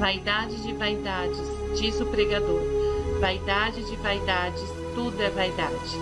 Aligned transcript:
Vaidade 0.00 0.62
de 0.62 0.72
vaidades, 0.72 1.38
diz 1.78 2.00
o 2.00 2.06
pregador. 2.06 2.62
Vaidade 3.20 3.84
de 3.84 3.96
vaidades, 3.96 4.64
tudo 4.94 5.22
é 5.22 5.28
vaidade. 5.28 6.00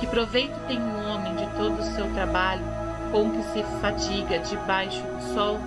Que 0.00 0.08
proveito 0.08 0.58
tem 0.66 0.76
um 0.76 1.08
homem 1.08 1.36
de 1.36 1.46
todo 1.56 1.78
o 1.78 1.94
seu 1.94 2.12
trabalho, 2.14 2.64
com 3.12 3.30
que 3.30 3.42
se 3.44 3.62
fadiga 3.80 4.40
debaixo 4.40 5.00
do 5.02 5.34
sol? 5.34 5.60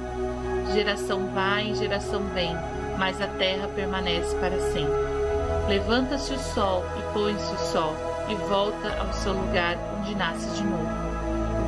Geração 0.73 1.27
vai 1.27 1.71
e 1.71 1.75
geração 1.75 2.21
vem, 2.33 2.53
mas 2.97 3.21
a 3.21 3.27
terra 3.27 3.69
permanece 3.69 4.35
para 4.35 4.59
sempre. 4.59 4.91
Levanta-se 5.69 6.33
o 6.33 6.39
sol 6.39 6.83
e 6.99 7.13
põe-se 7.13 7.53
o 7.53 7.57
sol, 7.57 7.95
e 8.27 8.35
volta 8.49 8.99
ao 8.99 9.13
seu 9.13 9.31
lugar 9.31 9.77
onde 9.97 10.13
nasce 10.15 10.57
de 10.57 10.63
novo. 10.65 10.89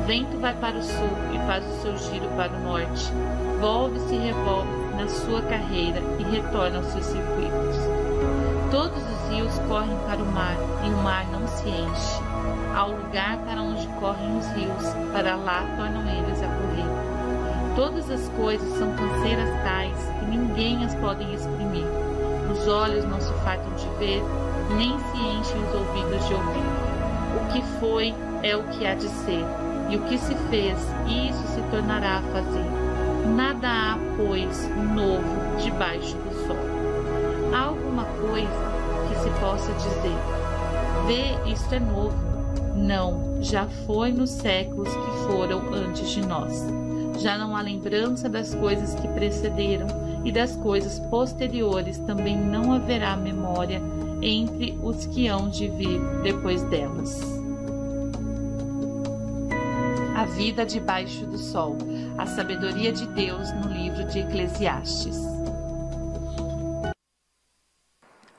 O 0.02 0.06
vento 0.06 0.36
vai 0.38 0.52
para 0.52 0.76
o 0.76 0.82
sul 0.82 1.16
e 1.32 1.38
faz 1.46 1.64
o 1.64 1.80
seu 1.80 1.96
giro 1.96 2.28
para 2.36 2.52
o 2.52 2.60
norte. 2.60 3.10
Volve-se 3.58 4.14
e 4.14 4.18
revolve 4.18 4.83
na 4.94 5.08
sua 5.08 5.42
carreira 5.42 6.00
e 6.18 6.22
retorna 6.22 6.78
aos 6.78 6.86
seus 6.86 7.04
circuitos. 7.04 7.76
Todos 8.70 9.02
os 9.02 9.28
rios 9.30 9.58
correm 9.68 9.96
para 10.06 10.22
o 10.22 10.26
mar 10.26 10.56
e 10.84 10.88
o 10.88 10.96
mar 11.02 11.26
não 11.30 11.46
se 11.46 11.68
enche. 11.68 12.22
Há 12.74 12.86
o 12.86 12.96
lugar 12.96 13.38
para 13.38 13.62
onde 13.62 13.86
correm 14.00 14.38
os 14.38 14.46
rios, 14.48 14.94
para 15.12 15.36
lá 15.36 15.64
tornam 15.76 16.02
eles 16.02 16.42
a 16.42 16.46
correr. 16.46 17.14
Todas 17.76 18.10
as 18.10 18.28
coisas 18.30 18.68
são 18.78 18.92
canseiras 18.94 19.50
tais 19.62 19.96
que 20.18 20.26
ninguém 20.26 20.84
as 20.84 20.94
podem 20.96 21.32
exprimir. 21.34 21.86
Os 22.50 22.68
olhos 22.68 23.04
não 23.04 23.20
se 23.20 23.32
fartam 23.44 23.72
de 23.74 23.88
ver, 23.98 24.22
nem 24.76 24.98
se 24.98 25.18
enchem 25.18 25.62
os 25.62 25.74
ouvidos 25.74 26.26
de 26.26 26.34
ouvir. 26.34 26.94
O 27.36 27.52
que 27.52 27.62
foi 27.80 28.14
é 28.42 28.56
o 28.56 28.62
que 28.64 28.86
há 28.86 28.94
de 28.94 29.08
ser, 29.08 29.44
e 29.90 29.96
o 29.96 30.02
que 30.02 30.18
se 30.18 30.34
fez, 30.50 30.78
isso 31.06 31.46
se 31.48 31.60
tornará 31.70 32.18
a 32.18 32.22
fazer. 32.32 32.83
Nada 33.24 33.68
há, 33.68 33.98
pois, 34.16 34.68
novo 34.94 35.62
debaixo 35.62 36.16
do 36.16 36.46
sol. 36.46 36.56
Há 37.54 37.62
alguma 37.66 38.04
coisa 38.04 38.48
que 39.08 39.16
se 39.22 39.40
possa 39.40 39.72
dizer: 39.72 40.16
Vê, 41.06 41.50
isto 41.50 41.74
é 41.74 41.80
novo. 41.80 42.16
Não, 42.74 43.38
já 43.40 43.66
foi 43.86 44.12
nos 44.12 44.30
séculos 44.30 44.88
que 44.88 45.26
foram 45.26 45.72
antes 45.72 46.10
de 46.10 46.26
nós. 46.26 46.66
Já 47.18 47.38
não 47.38 47.56
há 47.56 47.62
lembrança 47.62 48.28
das 48.28 48.54
coisas 48.54 48.94
que 48.94 49.06
precederam, 49.08 49.86
e 50.24 50.32
das 50.32 50.56
coisas 50.56 50.98
posteriores 50.98 51.98
também 51.98 52.36
não 52.36 52.72
haverá 52.72 53.14
memória 53.16 53.80
entre 54.22 54.78
os 54.82 55.06
que 55.06 55.28
hão 55.28 55.48
de 55.48 55.68
vir 55.68 56.00
depois 56.22 56.62
delas. 56.64 57.20
A 60.16 60.24
vida 60.24 60.64
debaixo 60.64 61.26
do 61.26 61.36
sol, 61.36 61.76
a 62.16 62.26
sabedoria 62.26 62.92
de 62.92 63.06
Deus 63.08 63.50
no 63.52 63.68
livro 63.68 64.04
de 64.04 64.20
Eclesiastes. 64.20 65.16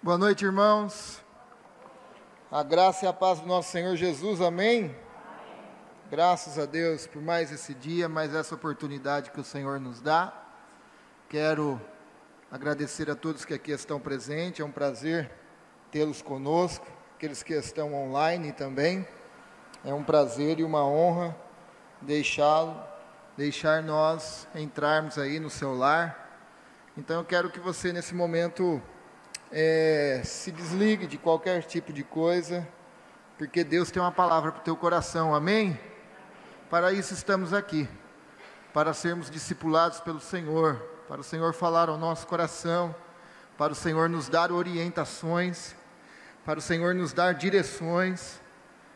Boa 0.01 0.17
noite, 0.17 0.45
irmãos. 0.45 1.21
A 2.49 2.63
graça 2.63 3.05
e 3.05 3.07
a 3.07 3.11
paz 3.11 3.41
do 3.41 3.47
nosso 3.47 3.71
Senhor 3.71 3.95
Jesus, 3.97 4.39
amém? 4.39 4.95
Graças 6.09 6.57
a 6.57 6.65
Deus 6.65 7.05
por 7.05 7.21
mais 7.21 7.51
esse 7.51 7.73
dia, 7.73 8.07
mais 8.07 8.33
essa 8.33 8.55
oportunidade 8.55 9.31
que 9.31 9.41
o 9.41 9.43
Senhor 9.43 9.77
nos 9.79 9.99
dá. 9.99 10.33
Quero 11.27 11.81
agradecer 12.49 13.09
a 13.11 13.15
todos 13.15 13.43
que 13.43 13.53
aqui 13.53 13.71
estão 13.71 13.99
presentes, 13.99 14.61
é 14.61 14.63
um 14.63 14.71
prazer 14.71 15.29
tê-los 15.91 16.21
conosco, 16.21 16.87
aqueles 17.15 17.43
que 17.43 17.53
estão 17.53 17.93
online 17.93 18.53
também. 18.53 19.05
É 19.83 19.93
um 19.93 20.03
prazer 20.03 20.59
e 20.59 20.63
uma 20.63 20.85
honra 20.85 21.35
deixá-lo, 22.01 22.94
deixar 23.38 23.83
nós 23.83 24.47
entrarmos 24.55 25.17
aí 25.17 25.39
no 25.39 25.50
seu 25.50 25.75
lar. 25.75 26.39
Então 26.97 27.17
eu 27.17 27.25
quero 27.25 27.50
que 27.50 27.59
você 27.59 27.91
nesse 27.91 28.16
momento 28.16 28.81
é, 29.52 30.22
se 30.23 30.52
desligue 30.52 31.05
de 31.05 31.17
qualquer 31.17 31.63
tipo 31.63 31.91
de 31.91 32.03
coisa, 32.03 32.67
porque 33.38 33.63
Deus 33.63 33.91
tem 33.91 34.01
uma 34.01 34.12
palavra 34.12 34.51
para 34.51 34.62
o 34.62 34.63
teu 34.63 34.78
coração, 34.78 35.35
amém? 35.35 35.78
Para 36.69 36.94
isso 36.94 37.13
estamos 37.13 37.53
aqui, 37.53 37.88
para 38.74 38.94
sermos 38.94 39.29
discipulados 39.29 40.00
pelo 40.00 40.22
Senhor, 40.22 40.78
para 41.07 41.19
o 41.19 41.24
Senhor 41.24 41.53
falar 41.53 41.90
ao 41.90 41.97
nosso 41.97 42.25
coração, 42.28 42.95
para 43.57 43.74
o 43.74 43.75
Senhor 43.75 44.09
nos 44.09 44.29
dar 44.29 44.51
orientações, 44.51 45.75
para 46.45 46.59
o 46.59 46.62
Senhor 46.62 46.95
nos 46.95 47.12
dar 47.12 47.34
direções, 47.34 48.41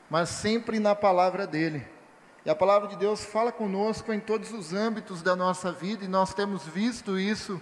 mas 0.09 0.29
sempre 0.29 0.79
na 0.79 0.95
palavra 0.95 1.45
dEle. 1.45 1.98
E 2.45 2.49
a 2.49 2.55
palavra 2.55 2.87
de 2.87 2.95
Deus 2.95 3.25
fala 3.25 3.51
conosco 3.51 4.13
em 4.13 4.19
todos 4.19 4.53
os 4.53 4.73
âmbitos 4.73 5.21
da 5.21 5.35
nossa 5.35 5.73
vida, 5.73 6.05
e 6.05 6.07
nós 6.07 6.33
temos 6.33 6.65
visto 6.65 7.19
isso 7.19 7.61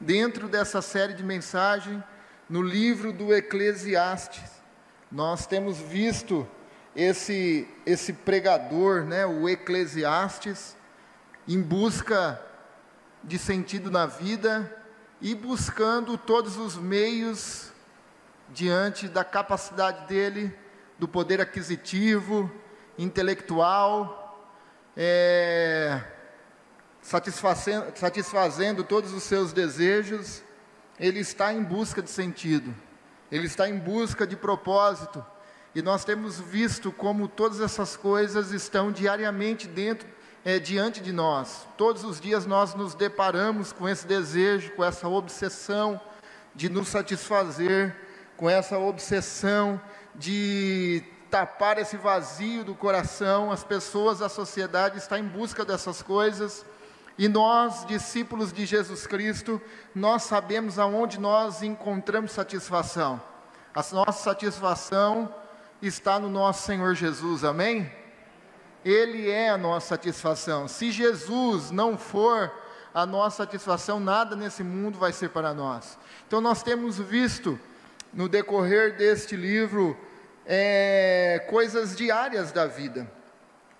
dentro 0.00 0.48
dessa 0.48 0.82
série 0.82 1.14
de 1.14 1.22
mensagens 1.22 2.02
no 2.50 2.60
livro 2.60 3.12
do 3.12 3.32
Eclesiastes. 3.32 4.50
Nós 5.10 5.46
temos 5.46 5.78
visto 5.78 6.46
esse, 6.96 7.68
esse 7.86 8.12
pregador, 8.12 9.04
né, 9.04 9.24
o 9.24 9.48
Eclesiastes, 9.48 10.76
em 11.46 11.62
busca 11.62 12.42
de 13.22 13.38
sentido 13.38 13.88
na 13.88 14.04
vida 14.04 14.76
e 15.20 15.32
buscando 15.32 16.18
todos 16.18 16.56
os 16.56 16.76
meios 16.76 17.72
diante 18.50 19.06
da 19.06 19.24
capacidade 19.24 20.08
dele, 20.08 20.52
do 20.98 21.06
poder 21.06 21.40
aquisitivo, 21.40 22.50
intelectual, 22.98 24.44
é, 24.96 26.02
satisfazendo, 27.00 27.96
satisfazendo 27.96 28.82
todos 28.82 29.12
os 29.12 29.22
seus 29.22 29.52
desejos, 29.52 30.42
ele 30.98 31.20
está 31.20 31.52
em 31.52 31.62
busca 31.62 32.02
de 32.02 32.10
sentido, 32.10 32.74
ele 33.30 33.46
está 33.46 33.68
em 33.68 33.78
busca 33.78 34.26
de 34.26 34.36
propósito, 34.36 35.24
e 35.74 35.80
nós 35.80 36.04
temos 36.04 36.40
visto 36.40 36.90
como 36.90 37.28
todas 37.28 37.60
essas 37.60 37.96
coisas 37.96 38.50
estão 38.50 38.90
diariamente 38.90 39.68
dentro, 39.68 40.08
é, 40.44 40.58
diante 40.58 41.00
de 41.00 41.12
nós. 41.12 41.68
Todos 41.76 42.02
os 42.02 42.20
dias 42.20 42.46
nós 42.46 42.74
nos 42.74 42.94
deparamos 42.94 43.72
com 43.72 43.88
esse 43.88 44.06
desejo, 44.06 44.72
com 44.72 44.82
essa 44.84 45.06
obsessão 45.06 46.00
de 46.54 46.68
nos 46.68 46.88
satisfazer, 46.88 47.94
com 48.36 48.50
essa 48.50 48.78
obsessão 48.78 49.80
de 50.14 51.04
tapar 51.30 51.78
esse 51.78 51.96
vazio 51.96 52.64
do 52.64 52.74
coração. 52.74 53.50
As 53.50 53.62
pessoas, 53.62 54.22
a 54.22 54.28
sociedade 54.28 54.98
está 54.98 55.18
em 55.18 55.24
busca 55.24 55.64
dessas 55.64 56.02
coisas. 56.02 56.64
E 57.16 57.28
nós, 57.28 57.84
discípulos 57.84 58.52
de 58.52 58.64
Jesus 58.64 59.06
Cristo, 59.06 59.60
nós 59.94 60.22
sabemos 60.22 60.78
aonde 60.78 61.18
nós 61.18 61.62
encontramos 61.62 62.32
satisfação. 62.32 63.20
A 63.74 63.84
nossa 63.92 64.22
satisfação 64.24 65.34
está 65.82 66.18
no 66.18 66.28
nosso 66.28 66.64
Senhor 66.64 66.94
Jesus, 66.94 67.44
amém? 67.44 67.92
Ele 68.84 69.28
é 69.28 69.50
a 69.50 69.58
nossa 69.58 69.88
satisfação. 69.88 70.68
Se 70.68 70.90
Jesus 70.92 71.70
não 71.70 71.98
for 71.98 72.52
a 72.94 73.04
nossa 73.04 73.38
satisfação, 73.38 74.00
nada 74.00 74.34
nesse 74.34 74.62
mundo 74.62 74.98
vai 74.98 75.12
ser 75.12 75.30
para 75.30 75.52
nós. 75.52 75.98
Então 76.26 76.40
nós 76.40 76.62
temos 76.62 76.98
visto 76.98 77.58
no 78.12 78.28
decorrer 78.28 78.96
deste 78.96 79.36
livro 79.36 79.96
é, 80.50 81.44
coisas 81.50 81.94
diárias 81.94 82.50
da 82.50 82.66
vida, 82.66 83.06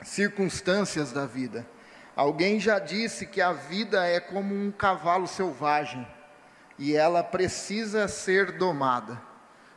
circunstâncias 0.04 1.12
da 1.12 1.24
vida. 1.24 1.66
Alguém 2.14 2.60
já 2.60 2.78
disse 2.78 3.26
que 3.26 3.40
a 3.40 3.54
vida 3.54 4.06
é 4.06 4.20
como 4.20 4.54
um 4.54 4.70
cavalo 4.70 5.26
selvagem 5.26 6.06
e 6.78 6.94
ela 6.94 7.24
precisa 7.24 8.06
ser 8.06 8.52
domada. 8.52 9.18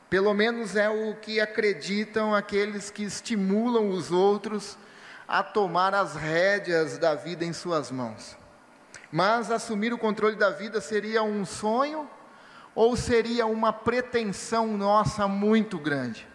Pelo 0.09 0.34
menos 0.34 0.75
é 0.75 0.90
o 0.90 1.16
que 1.16 1.40
acreditam 1.40 2.35
aqueles 2.35 2.91
que 2.91 3.03
estimulam 3.03 3.90
os 3.91 4.12
outros 4.12 4.78
a 5.25 5.41
tomar 5.41 5.96
as 5.96 6.16
rédeas 6.16 6.97
da 6.97 7.16
vida 7.16 7.46
em 7.46 7.53
suas 7.53 7.90
mãos. 7.90 8.38
Mas 9.09 9.50
assumir 9.50 9.94
o 9.94 9.97
controle 9.97 10.35
da 10.35 10.49
vida 10.49 10.82
seria 10.82 11.23
um 11.23 11.46
sonho 11.46 12.09
ou 12.76 12.97
seria 12.97 13.46
uma 13.46 13.72
pretensão 13.72 14.76
nossa 14.76 15.26
muito 15.26 15.79
grande? 15.79 16.31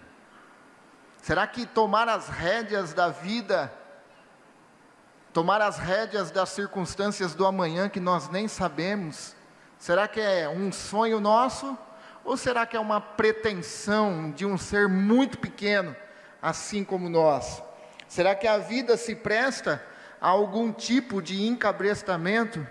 Será 1.26 1.44
que 1.44 1.66
tomar 1.66 2.08
as 2.08 2.28
rédeas 2.28 2.94
da 2.94 3.08
vida 3.08 3.72
tomar 5.32 5.60
as 5.60 5.76
rédeas 5.76 6.30
das 6.30 6.50
circunstâncias 6.50 7.34
do 7.34 7.44
amanhã 7.44 7.88
que 7.88 7.98
nós 7.98 8.28
nem 8.28 8.46
sabemos, 8.46 9.34
será 9.76 10.06
que 10.06 10.20
é 10.20 10.48
um 10.48 10.70
sonho 10.70 11.18
nosso? 11.18 11.76
Ou 12.24 12.36
será 12.36 12.64
que 12.64 12.76
é 12.76 12.80
uma 12.80 13.00
pretensão 13.00 14.30
de 14.30 14.46
um 14.46 14.56
ser 14.56 14.88
muito 14.88 15.38
pequeno, 15.38 15.96
assim 16.40 16.84
como 16.84 17.08
nós? 17.08 17.60
Será 18.06 18.36
que 18.36 18.46
a 18.46 18.58
vida 18.58 18.96
se 18.96 19.16
presta 19.16 19.84
a 20.20 20.28
algum 20.28 20.70
tipo 20.70 21.20
de 21.20 21.44
encabrestamento? 21.44 22.64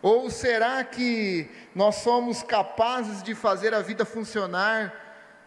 Ou 0.00 0.30
será 0.30 0.82
que 0.84 1.50
nós 1.74 1.96
somos 1.96 2.42
capazes 2.42 3.22
de 3.22 3.34
fazer 3.34 3.74
a 3.74 3.82
vida 3.82 4.06
funcionar 4.06 5.03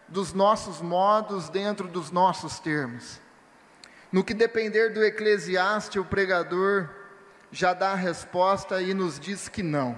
dos 0.08 0.32
nossos 0.32 0.80
modos, 0.80 1.48
dentro 1.48 1.86
dos 1.86 2.10
nossos 2.10 2.58
termos? 2.58 3.20
No 4.10 4.24
que 4.24 4.32
depender 4.32 4.90
do 4.90 5.04
Eclesiastes, 5.04 6.00
o 6.00 6.04
pregador 6.04 6.88
já 7.52 7.72
dá 7.72 7.92
a 7.92 7.96
resposta 7.96 8.80
e 8.80 8.94
nos 8.94 9.20
diz 9.20 9.48
que 9.48 9.62
não. 9.62 9.96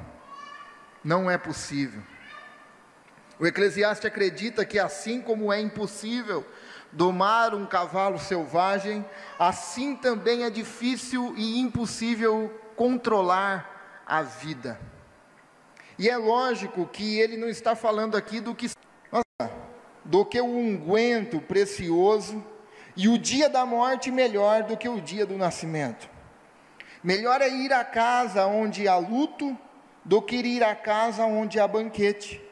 não 1.02 1.30
é 1.30 1.38
possível. 1.38 2.02
O 3.38 3.46
Eclesiastes 3.46 4.04
acredita 4.04 4.64
que 4.66 4.78
assim 4.78 5.20
como 5.20 5.52
é 5.52 5.60
impossível 5.60 6.44
domar 6.92 7.54
um 7.54 7.64
cavalo 7.64 8.18
selvagem, 8.18 9.04
assim 9.38 9.96
também 9.96 10.44
é 10.44 10.50
difícil 10.50 11.32
e 11.36 11.58
impossível 11.58 12.52
controlar 12.76 14.02
a 14.06 14.22
vida. 14.22 14.78
E 15.98 16.08
é 16.08 16.16
lógico 16.16 16.86
que 16.86 17.18
ele 17.18 17.36
não 17.36 17.48
está 17.48 17.76
falando 17.76 18.16
aqui 18.16 18.40
do 18.40 18.54
que 18.54 18.68
do 20.10 20.24
que 20.24 20.40
o 20.40 20.44
unguento 20.44 21.40
precioso 21.40 22.44
e 22.96 23.08
o 23.08 23.16
dia 23.16 23.48
da 23.48 23.64
morte 23.64 24.10
melhor 24.10 24.64
do 24.64 24.76
que 24.76 24.88
o 24.88 25.00
dia 25.00 25.24
do 25.24 25.38
nascimento. 25.38 26.10
Melhor 27.02 27.40
é 27.40 27.48
ir 27.48 27.72
à 27.72 27.84
casa 27.84 28.44
onde 28.44 28.88
há 28.88 28.96
luto 28.96 29.56
do 30.04 30.20
que 30.20 30.34
ir 30.34 30.64
à 30.64 30.74
casa 30.74 31.24
onde 31.24 31.60
há 31.60 31.68
banquete, 31.68 32.42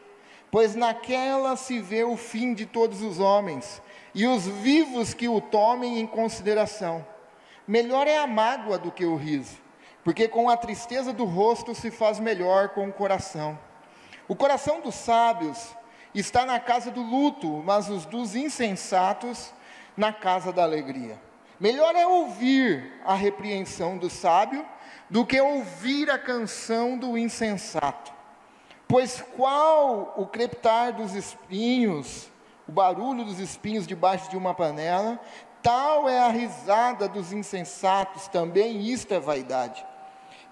pois 0.53 0.77
naquela 0.77 1.57
se 1.57 1.81
vê 1.81 2.05
o 2.05 2.17
fim 2.17 2.55
de 2.55 2.65
todos 2.65 3.03
os 3.03 3.19
homens 3.19 3.83
e 4.15 4.25
os 4.25 4.47
vivos 4.47 5.13
que 5.13 5.29
o 5.29 5.41
tomem 5.41 5.99
em 5.99 6.07
consideração. 6.07 7.05
Melhor 7.67 8.07
é 8.07 8.19
a 8.19 8.27
mágoa 8.27 8.79
do 8.79 8.93
que 8.93 9.05
o 9.05 9.17
riso, 9.17 9.57
porque 10.05 10.29
com 10.29 10.49
a 10.49 10.57
tristeza 10.57 11.13
do 11.13 11.25
rosto 11.25 11.75
se 11.75 11.91
faz 11.91 12.21
melhor 12.21 12.69
com 12.69 12.89
o 12.89 12.93
coração. 12.93 13.59
O 14.29 14.37
coração 14.37 14.81
dos 14.81 14.95
sábios 14.95 15.77
está 16.15 16.45
na 16.45 16.59
casa 16.59 16.91
do 16.91 17.03
luto, 17.03 17.63
mas 17.65 17.89
os 17.89 18.05
dos 18.05 18.35
insensatos 18.35 19.53
na 19.97 20.13
casa 20.13 20.53
da 20.53 20.63
alegria. 20.63 21.21
Melhor 21.59 21.95
é 21.97 22.07
ouvir 22.07 23.01
a 23.05 23.15
repreensão 23.15 23.99
do 23.99 24.09
sábio 24.09 24.65
do 25.11 25.27
que 25.27 25.41
ouvir 25.41 26.11
a 26.11 26.19
canção 26.19 26.97
do 26.97 27.17
insensato. 27.17 28.13
Pois 28.87 29.23
qual 29.37 30.15
o 30.17 30.27
crepitar 30.27 30.95
dos 30.95 31.15
espinhos, 31.15 32.29
o 32.69 32.73
barulho 32.73 33.25
dos 33.25 33.39
espinhos 33.39 33.87
debaixo 33.87 34.31
de 34.31 34.37
uma 34.37 34.55
panela, 34.55 35.19
tal 35.63 36.09
é 36.09 36.19
a 36.21 36.29
risada 36.29 37.09
dos 37.09 37.33
insensatos, 37.33 38.29
também 38.29 38.81
isto 38.83 39.13
é 39.13 39.21
vaidade. 39.21 39.85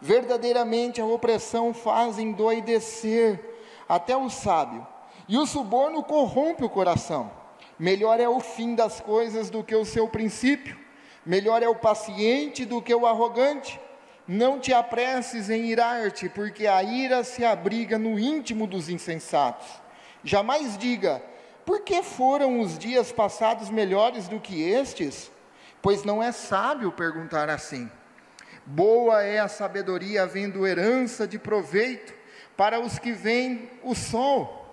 Verdadeiramente 0.01 1.01
a 1.01 1.07
opressão 1.07 1.73
faz 1.73 2.19
endoidecer 2.19 3.41
até 3.89 4.17
o 4.17 4.29
sábio, 4.29 4.87
e 5.29 5.37
o 5.37 5.47
suborno 5.47 6.03
corrompe 6.03 6.65
o 6.65 6.71
coração. 6.71 7.31
Melhor 7.79 8.21
é 8.21 8.29
o 8.29 8.41
fim 8.41 8.75
das 8.75 9.01
coisas 9.01 9.51
do 9.51 9.63
que 9.63 9.75
o 9.75 9.85
seu 9.85 10.09
princípio, 10.09 10.79
melhor 11.25 11.63
é 11.63 11.69
o 11.69 11.75
paciente 11.75 12.65
do 12.65 12.81
que 12.81 12.95
o 12.95 13.07
arrogante. 13.07 13.79
Não 14.27 14.59
te 14.59 14.73
apresses 14.73 15.51
em 15.51 15.67
irar-te, 15.67 16.29
porque 16.29 16.67
a 16.67 16.83
ira 16.83 17.23
se 17.23 17.45
abriga 17.45 17.99
no 17.99 18.19
íntimo 18.19 18.67
dos 18.67 18.89
insensatos. 18.89 19.69
Jamais 20.25 20.77
diga, 20.77 21.23
por 21.65 21.83
que 21.83 22.03
foram 22.03 22.61
os 22.61 22.79
dias 22.79 23.13
passados 23.13 23.71
melhores 23.71 24.27
do 24.27 24.41
que 24.41 24.63
estes? 24.63 25.31
Pois 25.81 26.03
não 26.03 26.23
é 26.23 26.33
sábio 26.33 26.91
perguntar 26.91 27.49
assim. 27.49 27.89
Boa 28.65 29.23
é 29.23 29.39
a 29.39 29.47
sabedoria, 29.47 30.25
havendo 30.25 30.67
herança 30.67 31.27
de 31.27 31.39
proveito 31.39 32.13
para 32.57 32.81
os 32.81 32.99
que 32.99 33.13
veem 33.13 33.71
o 33.85 33.95
sol 33.95 34.66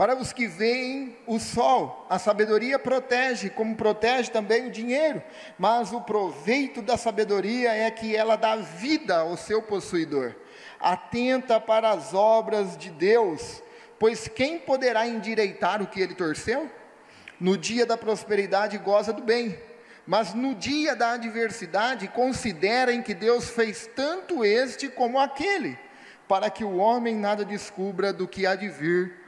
para 0.00 0.16
os 0.16 0.32
que 0.32 0.46
veem 0.46 1.14
o 1.26 1.38
sol, 1.38 2.06
a 2.08 2.18
sabedoria 2.18 2.78
protege, 2.78 3.50
como 3.50 3.76
protege 3.76 4.30
também 4.30 4.66
o 4.66 4.70
dinheiro, 4.70 5.22
mas 5.58 5.92
o 5.92 6.00
proveito 6.00 6.80
da 6.80 6.96
sabedoria 6.96 7.74
é 7.74 7.90
que 7.90 8.16
ela 8.16 8.34
dá 8.34 8.56
vida 8.56 9.18
ao 9.18 9.36
seu 9.36 9.60
possuidor. 9.60 10.34
Atenta 10.80 11.60
para 11.60 11.90
as 11.90 12.14
obras 12.14 12.78
de 12.78 12.88
Deus, 12.88 13.62
pois 13.98 14.26
quem 14.26 14.58
poderá 14.58 15.06
endireitar 15.06 15.82
o 15.82 15.86
que 15.86 16.00
ele 16.00 16.14
torceu? 16.14 16.70
No 17.38 17.58
dia 17.58 17.84
da 17.84 17.98
prosperidade 17.98 18.78
goza 18.78 19.12
do 19.12 19.22
bem, 19.22 19.60
mas 20.06 20.32
no 20.32 20.54
dia 20.54 20.96
da 20.96 21.12
adversidade 21.12 22.08
considerem 22.08 23.02
que 23.02 23.12
Deus 23.12 23.50
fez 23.50 23.86
tanto 23.94 24.46
este 24.46 24.88
como 24.88 25.20
aquele, 25.20 25.78
para 26.26 26.48
que 26.48 26.64
o 26.64 26.78
homem 26.78 27.14
nada 27.14 27.44
descubra 27.44 28.14
do 28.14 28.26
que 28.26 28.46
há 28.46 28.54
de 28.54 28.70
vir 28.70 29.19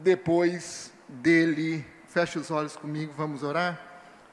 depois 0.00 0.92
dele. 1.08 1.86
Feche 2.08 2.38
os 2.38 2.50
olhos 2.50 2.76
comigo, 2.76 3.12
vamos 3.16 3.42
orar. 3.42 3.80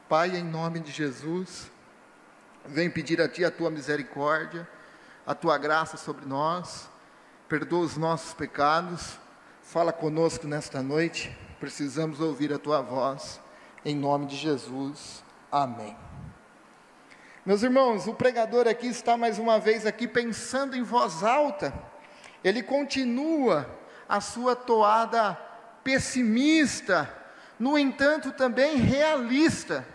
Pai, 0.09 0.35
em 0.35 0.43
nome 0.43 0.79
de 0.79 0.91
Jesus, 0.91 1.69
vem 2.65 2.89
pedir 2.89 3.21
a 3.21 3.27
Ti 3.27 3.45
a 3.45 3.51
Tua 3.51 3.69
misericórdia, 3.69 4.67
a 5.25 5.35
Tua 5.35 5.57
graça 5.57 5.97
sobre 5.97 6.25
nós, 6.25 6.89
perdoa 7.47 7.81
os 7.81 7.97
nossos 7.97 8.33
pecados, 8.33 9.19
fala 9.61 9.91
conosco 9.91 10.47
nesta 10.47 10.81
noite, 10.81 11.37
precisamos 11.59 12.21
ouvir 12.21 12.53
a 12.53 12.57
Tua 12.57 12.81
voz, 12.81 13.39
em 13.83 13.95
nome 13.95 14.25
de 14.27 14.37
Jesus, 14.37 15.23
amém. 15.51 15.95
Meus 17.45 17.61
irmãos, 17.61 18.07
o 18.07 18.13
pregador 18.13 18.67
aqui 18.67 18.87
está 18.87 19.15
mais 19.17 19.37
uma 19.37 19.59
vez 19.59 19.85
aqui 19.85 20.07
pensando 20.07 20.75
em 20.75 20.83
voz 20.83 21.21
alta, 21.21 21.73
ele 22.43 22.63
continua 22.63 23.69
a 24.07 24.21
sua 24.21 24.55
toada 24.55 25.46
pessimista, 25.87 27.09
no 27.57 27.77
entanto 27.77 28.33
também 28.33 28.75
realista. 28.75 29.87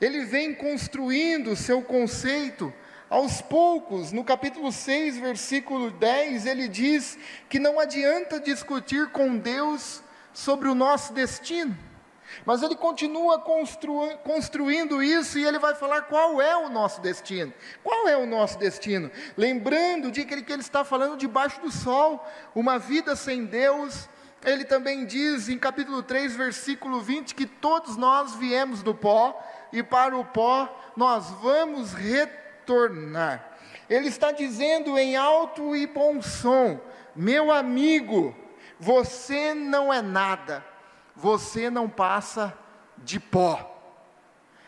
Ele 0.00 0.24
vem 0.24 0.52
construindo 0.52 1.54
seu 1.54 1.80
conceito 1.80 2.74
aos 3.08 3.40
poucos. 3.40 4.10
No 4.10 4.24
capítulo 4.24 4.72
6, 4.72 5.18
versículo 5.18 5.92
10, 5.92 6.46
ele 6.46 6.66
diz 6.66 7.16
que 7.48 7.60
não 7.60 7.78
adianta 7.78 8.40
discutir 8.40 9.12
com 9.12 9.38
Deus 9.38 10.02
sobre 10.32 10.68
o 10.68 10.74
nosso 10.74 11.12
destino. 11.12 11.78
Mas 12.44 12.60
ele 12.60 12.74
continua 12.74 13.38
constru, 13.38 14.08
construindo 14.24 15.00
isso 15.00 15.38
e 15.38 15.44
ele 15.44 15.60
vai 15.60 15.76
falar 15.76 16.02
qual 16.02 16.42
é 16.42 16.56
o 16.56 16.68
nosso 16.68 17.00
destino. 17.00 17.54
Qual 17.80 18.08
é 18.08 18.16
o 18.16 18.26
nosso 18.26 18.58
destino? 18.58 19.08
Lembrando 19.36 20.10
de 20.10 20.24
que 20.24 20.34
ele, 20.34 20.42
que 20.42 20.52
ele 20.52 20.62
está 20.62 20.84
falando 20.84 21.16
debaixo 21.16 21.60
do 21.60 21.70
sol, 21.70 22.26
uma 22.56 22.76
vida 22.76 23.14
sem 23.14 23.44
Deus, 23.44 24.08
ele 24.44 24.64
também 24.64 25.06
diz 25.06 25.48
em 25.48 25.58
capítulo 25.58 26.02
3, 26.02 26.36
versículo 26.36 27.00
20, 27.00 27.34
que 27.34 27.46
todos 27.46 27.96
nós 27.96 28.34
viemos 28.34 28.82
do 28.82 28.94
pó 28.94 29.42
e 29.72 29.82
para 29.82 30.16
o 30.16 30.24
pó 30.24 30.92
nós 30.96 31.30
vamos 31.42 31.92
retornar. 31.92 33.52
Ele 33.88 34.08
está 34.08 34.32
dizendo 34.32 34.98
em 34.98 35.16
alto 35.16 35.74
e 35.74 35.86
bom 35.86 36.20
som: 36.22 36.80
meu 37.14 37.50
amigo, 37.50 38.34
você 38.78 39.54
não 39.54 39.92
é 39.92 40.02
nada, 40.02 40.64
você 41.14 41.70
não 41.70 41.88
passa 41.88 42.56
de 42.98 43.18
pó. 43.18 43.70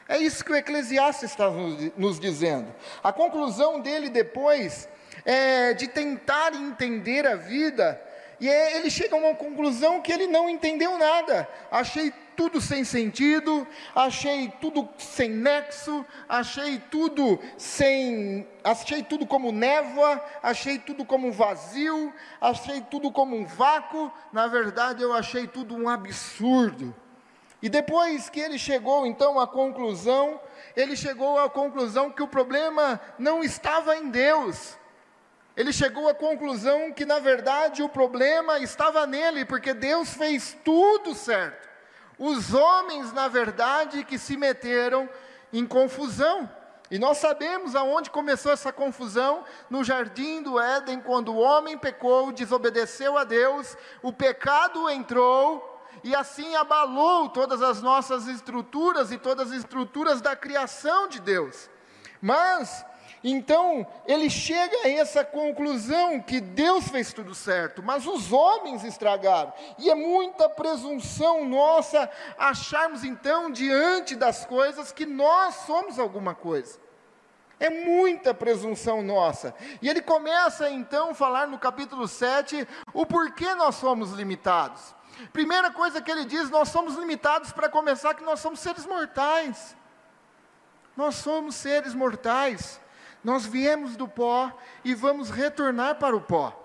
É 0.08 0.18
isso 0.18 0.44
que 0.44 0.52
o 0.52 0.56
Eclesiastes 0.56 1.30
está 1.30 1.50
nos 1.96 2.20
dizendo. 2.20 2.72
A 3.02 3.12
conclusão 3.12 3.80
dele 3.80 4.08
depois 4.08 4.88
é 5.24 5.74
de 5.74 5.88
tentar 5.88 6.54
entender 6.54 7.26
a 7.26 7.34
vida 7.34 8.00
e 8.40 8.48
ele 8.48 8.90
chega 8.90 9.14
a 9.14 9.18
uma 9.18 9.34
conclusão 9.34 10.00
que 10.00 10.12
ele 10.12 10.26
não 10.26 10.48
entendeu 10.48 10.98
nada. 10.98 11.48
Achei 11.70 12.12
tudo 12.36 12.60
sem 12.60 12.84
sentido, 12.84 13.66
achei 13.94 14.52
tudo 14.60 14.88
sem 14.98 15.30
nexo, 15.30 16.04
achei 16.28 16.78
tudo 16.90 17.40
sem, 17.56 18.46
achei 18.62 19.02
tudo 19.02 19.26
como 19.26 19.50
névoa, 19.50 20.22
achei 20.42 20.78
tudo 20.78 21.04
como 21.04 21.32
vazio, 21.32 22.12
achei 22.40 22.82
tudo 22.82 23.10
como 23.10 23.34
um 23.34 23.46
vácuo. 23.46 24.12
Na 24.32 24.46
verdade, 24.46 25.02
eu 25.02 25.14
achei 25.14 25.46
tudo 25.46 25.74
um 25.74 25.88
absurdo. 25.88 26.94
E 27.62 27.70
depois 27.70 28.28
que 28.28 28.38
ele 28.38 28.58
chegou 28.58 29.06
então 29.06 29.40
à 29.40 29.46
conclusão, 29.46 30.38
ele 30.76 30.94
chegou 30.94 31.38
à 31.38 31.48
conclusão 31.48 32.10
que 32.10 32.22
o 32.22 32.28
problema 32.28 33.00
não 33.18 33.42
estava 33.42 33.96
em 33.96 34.10
Deus, 34.10 34.76
ele 35.56 35.72
chegou 35.72 36.08
à 36.08 36.14
conclusão 36.14 36.92
que, 36.92 37.06
na 37.06 37.18
verdade, 37.18 37.82
o 37.82 37.88
problema 37.88 38.58
estava 38.58 39.06
nele, 39.06 39.44
porque 39.44 39.72
Deus 39.72 40.12
fez 40.12 40.56
tudo 40.62 41.14
certo. 41.14 41.66
Os 42.18 42.52
homens, 42.52 43.12
na 43.12 43.26
verdade, 43.26 44.04
que 44.04 44.18
se 44.18 44.36
meteram 44.36 45.08
em 45.52 45.66
confusão. 45.66 46.50
E 46.90 46.98
nós 46.98 47.18
sabemos 47.18 47.74
aonde 47.74 48.10
começou 48.10 48.52
essa 48.52 48.72
confusão, 48.72 49.44
no 49.68 49.82
jardim 49.82 50.42
do 50.42 50.60
Éden, 50.60 51.00
quando 51.00 51.32
o 51.32 51.38
homem 51.38 51.76
pecou, 51.76 52.30
desobedeceu 52.32 53.16
a 53.16 53.24
Deus, 53.24 53.76
o 54.02 54.12
pecado 54.12 54.88
entrou 54.88 55.72
e 56.04 56.14
assim 56.14 56.54
abalou 56.54 57.28
todas 57.28 57.62
as 57.62 57.82
nossas 57.82 58.28
estruturas 58.28 59.10
e 59.10 59.18
todas 59.18 59.50
as 59.50 59.58
estruturas 59.58 60.20
da 60.20 60.36
criação 60.36 61.08
de 61.08 61.18
Deus. 61.18 61.68
Mas 62.20 62.84
então, 63.28 63.84
ele 64.06 64.30
chega 64.30 64.76
a 64.84 64.88
essa 64.88 65.24
conclusão 65.24 66.20
que 66.20 66.40
Deus 66.40 66.86
fez 66.86 67.12
tudo 67.12 67.34
certo, 67.34 67.82
mas 67.82 68.06
os 68.06 68.32
homens 68.32 68.84
estragaram. 68.84 69.52
E 69.78 69.90
é 69.90 69.96
muita 69.96 70.48
presunção 70.48 71.44
nossa 71.44 72.08
acharmos 72.38 73.02
então 73.02 73.50
diante 73.50 74.14
das 74.14 74.44
coisas 74.44 74.92
que 74.92 75.04
nós 75.04 75.56
somos 75.66 75.98
alguma 75.98 76.36
coisa. 76.36 76.78
É 77.58 77.68
muita 77.68 78.32
presunção 78.32 79.02
nossa. 79.02 79.52
E 79.82 79.88
ele 79.88 80.02
começa 80.02 80.70
então 80.70 81.10
a 81.10 81.14
falar 81.14 81.48
no 81.48 81.58
capítulo 81.58 82.06
7 82.06 82.68
o 82.94 83.04
porquê 83.04 83.56
nós 83.56 83.74
somos 83.74 84.12
limitados. 84.12 84.94
Primeira 85.32 85.72
coisa 85.72 86.00
que 86.00 86.12
ele 86.12 86.26
diz, 86.26 86.48
nós 86.48 86.68
somos 86.68 86.94
limitados 86.94 87.50
para 87.50 87.68
começar 87.68 88.14
que 88.14 88.22
nós 88.22 88.38
somos 88.38 88.60
seres 88.60 88.86
mortais. 88.86 89.76
Nós 90.96 91.16
somos 91.16 91.56
seres 91.56 91.92
mortais. 91.92 92.80
Nós 93.26 93.44
viemos 93.44 93.96
do 93.96 94.06
pó 94.06 94.56
e 94.84 94.94
vamos 94.94 95.30
retornar 95.30 95.96
para 95.96 96.14
o 96.14 96.20
pó. 96.20 96.56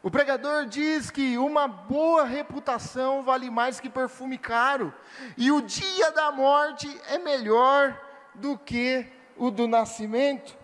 O 0.00 0.08
pregador 0.08 0.64
diz 0.66 1.10
que 1.10 1.36
uma 1.36 1.66
boa 1.66 2.22
reputação 2.22 3.24
vale 3.24 3.50
mais 3.50 3.80
que 3.80 3.90
perfume 3.90 4.38
caro, 4.38 4.94
e 5.36 5.50
o 5.50 5.60
dia 5.60 6.12
da 6.12 6.30
morte 6.30 6.88
é 7.08 7.18
melhor 7.18 8.00
do 8.32 8.56
que 8.56 9.10
o 9.36 9.50
do 9.50 9.66
nascimento. 9.66 10.56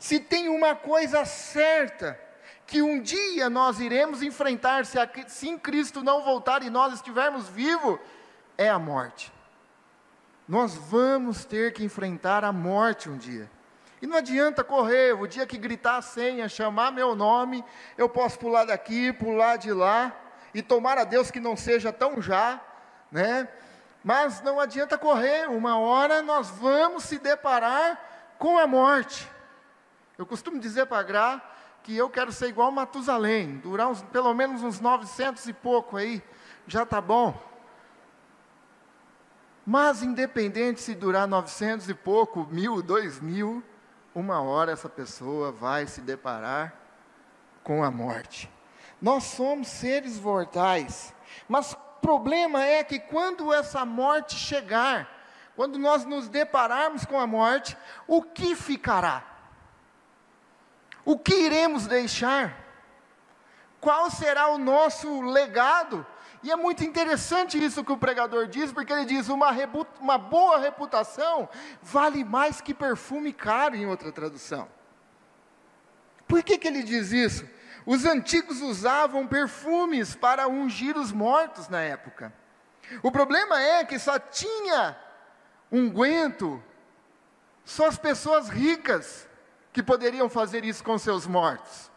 Se 0.00 0.18
tem 0.18 0.48
uma 0.48 0.74
coisa 0.74 1.24
certa, 1.24 2.20
que 2.66 2.82
um 2.82 3.00
dia 3.00 3.48
nós 3.48 3.78
iremos 3.78 4.20
enfrentar, 4.20 4.84
se, 4.84 4.98
a, 4.98 5.08
se 5.28 5.48
em 5.48 5.56
Cristo 5.56 6.02
não 6.02 6.24
voltar 6.24 6.64
e 6.64 6.70
nós 6.70 6.92
estivermos 6.92 7.48
vivos, 7.48 8.00
é 8.56 8.68
a 8.68 8.80
morte. 8.80 9.32
Nós 10.48 10.74
vamos 10.74 11.44
ter 11.44 11.72
que 11.72 11.84
enfrentar 11.84 12.42
a 12.42 12.52
morte 12.52 13.08
um 13.08 13.16
dia. 13.16 13.48
E 14.00 14.06
não 14.06 14.16
adianta 14.16 14.62
correr, 14.62 15.12
o 15.12 15.26
dia 15.26 15.46
que 15.46 15.58
gritar 15.58 15.96
a 15.96 16.02
senha, 16.02 16.48
chamar 16.48 16.92
meu 16.92 17.16
nome, 17.16 17.64
eu 17.96 18.08
posso 18.08 18.38
pular 18.38 18.64
daqui, 18.64 19.12
pular 19.12 19.56
de 19.56 19.72
lá, 19.72 20.14
e 20.54 20.62
tomar 20.62 20.98
a 20.98 21.04
Deus 21.04 21.30
que 21.30 21.40
não 21.40 21.56
seja 21.56 21.92
tão 21.92 22.22
já, 22.22 22.60
né? 23.10 23.48
Mas 24.04 24.40
não 24.40 24.60
adianta 24.60 24.96
correr, 24.96 25.48
uma 25.50 25.78
hora 25.78 26.22
nós 26.22 26.48
vamos 26.50 27.04
se 27.04 27.18
deparar 27.18 28.00
com 28.38 28.56
a 28.56 28.66
morte. 28.66 29.28
Eu 30.16 30.24
costumo 30.24 30.58
dizer 30.60 30.86
para 30.86 30.98
a 30.98 31.02
Gra 31.02 31.42
que 31.82 31.96
eu 31.96 32.08
quero 32.08 32.32
ser 32.32 32.48
igual 32.48 32.70
Matusalém, 32.70 33.56
durar 33.58 33.88
uns, 33.88 34.02
pelo 34.02 34.32
menos 34.32 34.62
uns 34.62 34.80
900 34.80 35.46
e 35.46 35.52
pouco 35.52 35.96
aí, 35.96 36.22
já 36.66 36.84
está 36.84 37.00
bom. 37.00 37.40
Mas 39.66 40.02
independente 40.02 40.80
se 40.80 40.94
durar 40.94 41.26
900 41.26 41.88
e 41.88 41.94
pouco, 41.94 42.46
mil, 42.50 42.80
dois 42.80 43.20
mil, 43.20 43.62
uma 44.18 44.42
hora 44.42 44.72
essa 44.72 44.88
pessoa 44.88 45.52
vai 45.52 45.86
se 45.86 46.00
deparar 46.00 46.74
com 47.62 47.84
a 47.84 47.90
morte. 47.90 48.50
Nós 49.00 49.22
somos 49.22 49.68
seres 49.68 50.18
mortais, 50.18 51.14
mas 51.48 51.72
o 51.72 51.76
problema 52.00 52.64
é 52.64 52.82
que 52.82 52.98
quando 52.98 53.54
essa 53.54 53.84
morte 53.84 54.34
chegar, 54.34 55.08
quando 55.54 55.78
nós 55.78 56.04
nos 56.04 56.28
depararmos 56.28 57.04
com 57.04 57.20
a 57.20 57.28
morte, 57.28 57.78
o 58.08 58.20
que 58.20 58.56
ficará? 58.56 59.22
O 61.04 61.16
que 61.16 61.34
iremos 61.34 61.86
deixar? 61.86 62.58
Qual 63.80 64.10
será 64.10 64.48
o 64.48 64.58
nosso 64.58 65.20
legado? 65.20 66.04
E 66.42 66.50
é 66.50 66.56
muito 66.56 66.84
interessante 66.84 67.62
isso 67.62 67.84
que 67.84 67.92
o 67.92 67.96
pregador 67.96 68.46
diz, 68.46 68.72
porque 68.72 68.92
ele 68.92 69.04
diz: 69.04 69.28
uma, 69.28 69.50
uma 70.00 70.18
boa 70.18 70.58
reputação 70.58 71.48
vale 71.82 72.24
mais 72.24 72.60
que 72.60 72.72
perfume 72.72 73.32
caro, 73.32 73.74
em 73.74 73.86
outra 73.86 74.12
tradução. 74.12 74.68
Por 76.26 76.42
que, 76.42 76.58
que 76.58 76.68
ele 76.68 76.82
diz 76.82 77.10
isso? 77.10 77.48
Os 77.86 78.04
antigos 78.04 78.60
usavam 78.60 79.26
perfumes 79.26 80.14
para 80.14 80.46
ungir 80.46 80.96
os 80.96 81.10
mortos 81.10 81.68
na 81.68 81.80
época. 81.80 82.32
O 83.02 83.10
problema 83.10 83.60
é 83.60 83.84
que 83.84 83.98
só 83.98 84.18
tinha 84.18 84.96
unguento, 85.72 86.62
só 87.64 87.86
as 87.86 87.98
pessoas 87.98 88.48
ricas 88.48 89.26
que 89.72 89.82
poderiam 89.82 90.28
fazer 90.28 90.64
isso 90.64 90.84
com 90.84 90.98
seus 90.98 91.26
mortos. 91.26 91.87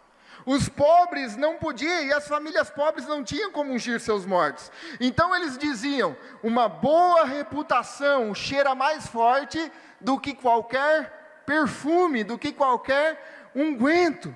Os 0.46 0.68
pobres 0.68 1.36
não 1.36 1.58
podiam, 1.58 2.04
e 2.04 2.14
as 2.14 2.28
famílias 2.28 2.70
pobres 2.70 3.08
não 3.08 3.24
tinham 3.24 3.52
como 3.52 3.74
ungir 3.74 4.00
seus 4.00 4.26
mortos. 4.26 4.72
Então 5.00 5.36
eles 5.36 5.58
diziam: 5.58 6.16
uma 6.42 6.68
boa 6.68 7.26
reputação 7.26 8.34
cheira 8.34 8.74
mais 8.74 9.08
forte 9.08 9.72
do 10.00 10.20
que 10.20 10.34
qualquer 10.34 11.44
perfume, 11.46 12.24
do 12.24 12.38
que 12.38 12.52
qualquer 12.52 13.52
unguento. 13.56 14.34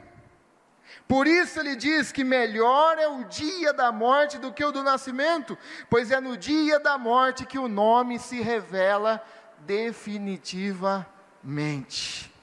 Por 1.07 1.27
isso 1.27 1.59
ele 1.59 1.75
diz 1.75 2.11
que 2.11 2.23
melhor 2.23 2.97
é 2.97 3.07
o 3.07 3.23
dia 3.25 3.73
da 3.73 3.91
morte 3.91 4.37
do 4.37 4.51
que 4.51 4.63
o 4.63 4.71
do 4.71 4.83
nascimento, 4.83 5.57
pois 5.89 6.11
é 6.11 6.19
no 6.19 6.37
dia 6.37 6.79
da 6.79 6.97
morte 6.97 7.45
que 7.45 7.59
o 7.59 7.67
nome 7.67 8.19
se 8.19 8.41
revela 8.41 9.23
definitivamente. 9.59 12.33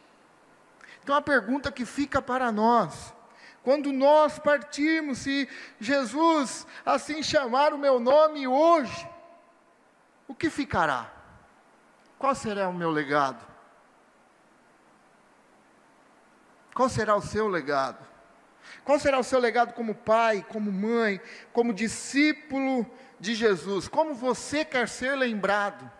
Então 1.02 1.16
a 1.16 1.22
pergunta 1.22 1.72
que 1.72 1.84
fica 1.84 2.22
para 2.22 2.52
nós, 2.52 3.12
quando 3.62 3.92
nós 3.92 4.38
partirmos, 4.38 5.18
se 5.18 5.48
Jesus 5.78 6.66
assim 6.84 7.22
chamar 7.22 7.72
o 7.72 7.78
meu 7.78 8.00
nome 8.00 8.46
hoje, 8.46 9.08
o 10.26 10.34
que 10.34 10.50
ficará? 10.50 11.12
Qual 12.18 12.34
será 12.34 12.68
o 12.68 12.74
meu 12.74 12.90
legado? 12.90 13.44
Qual 16.74 16.88
será 16.88 17.14
o 17.14 17.22
seu 17.22 17.48
legado? 17.48 18.04
Qual 18.84 18.98
será 18.98 19.18
o 19.18 19.24
seu 19.24 19.38
legado 19.38 19.74
como 19.74 19.94
pai, 19.94 20.44
como 20.48 20.72
mãe, 20.72 21.20
como 21.52 21.74
discípulo 21.74 22.90
de 23.20 23.34
Jesus? 23.34 23.86
Como 23.88 24.14
você 24.14 24.64
quer 24.64 24.88
ser 24.88 25.14
lembrado? 25.14 25.90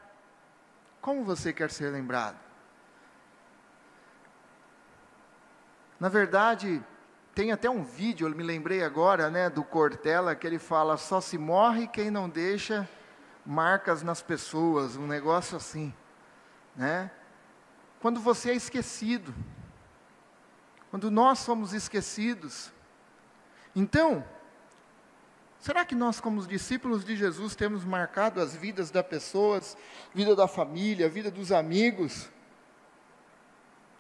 Como 1.00 1.24
você 1.24 1.52
quer 1.52 1.70
ser 1.70 1.90
lembrado? 1.90 2.38
Na 6.00 6.08
verdade, 6.08 6.82
tem 7.34 7.50
até 7.50 7.70
um 7.70 7.82
vídeo, 7.82 8.28
eu 8.28 8.34
me 8.34 8.42
lembrei 8.42 8.82
agora, 8.82 9.30
né, 9.30 9.48
do 9.48 9.64
Cortella, 9.64 10.34
que 10.34 10.46
ele 10.46 10.58
fala: 10.58 10.96
só 10.96 11.20
se 11.20 11.38
morre 11.38 11.86
quem 11.86 12.10
não 12.10 12.28
deixa 12.28 12.88
marcas 13.44 14.02
nas 14.02 14.22
pessoas, 14.22 14.96
um 14.96 15.06
negócio 15.06 15.56
assim, 15.56 15.92
né? 16.76 17.10
Quando 18.00 18.20
você 18.20 18.50
é 18.50 18.54
esquecido, 18.54 19.34
quando 20.90 21.10
nós 21.10 21.38
somos 21.38 21.72
esquecidos. 21.72 22.70
Então, 23.74 24.24
será 25.58 25.84
que 25.84 25.94
nós, 25.94 26.20
como 26.20 26.46
discípulos 26.46 27.04
de 27.04 27.16
Jesus, 27.16 27.56
temos 27.56 27.84
marcado 27.84 28.40
as 28.40 28.54
vidas 28.54 28.90
das 28.90 29.06
pessoas, 29.06 29.76
vida 30.14 30.36
da 30.36 30.46
família, 30.46 31.08
vida 31.08 31.30
dos 31.30 31.50
amigos? 31.50 32.28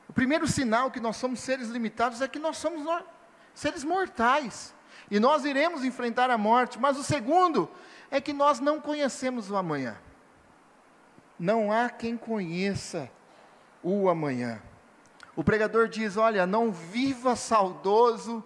O 0.08 0.12
primeiro 0.12 0.46
sinal 0.46 0.90
que 0.90 1.00
nós 1.00 1.16
somos 1.16 1.40
seres 1.40 1.68
limitados 1.68 2.20
é 2.20 2.28
que 2.28 2.38
nós 2.38 2.58
somos 2.58 2.84
seres 3.54 3.84
mortais. 3.84 4.74
E 5.10 5.20
nós 5.20 5.44
iremos 5.44 5.84
enfrentar 5.84 6.30
a 6.30 6.38
morte. 6.38 6.78
Mas 6.78 6.96
o 6.96 7.02
segundo 7.02 7.70
é 8.10 8.20
que 8.20 8.32
nós 8.32 8.60
não 8.60 8.80
conhecemos 8.80 9.50
o 9.50 9.56
amanhã. 9.56 9.96
Não 11.38 11.72
há 11.72 11.88
quem 11.88 12.16
conheça 12.16 13.10
o 13.82 14.08
amanhã. 14.08 14.62
O 15.34 15.42
pregador 15.42 15.88
diz: 15.88 16.16
Olha, 16.16 16.46
não 16.46 16.72
viva 16.72 17.34
saudoso 17.36 18.44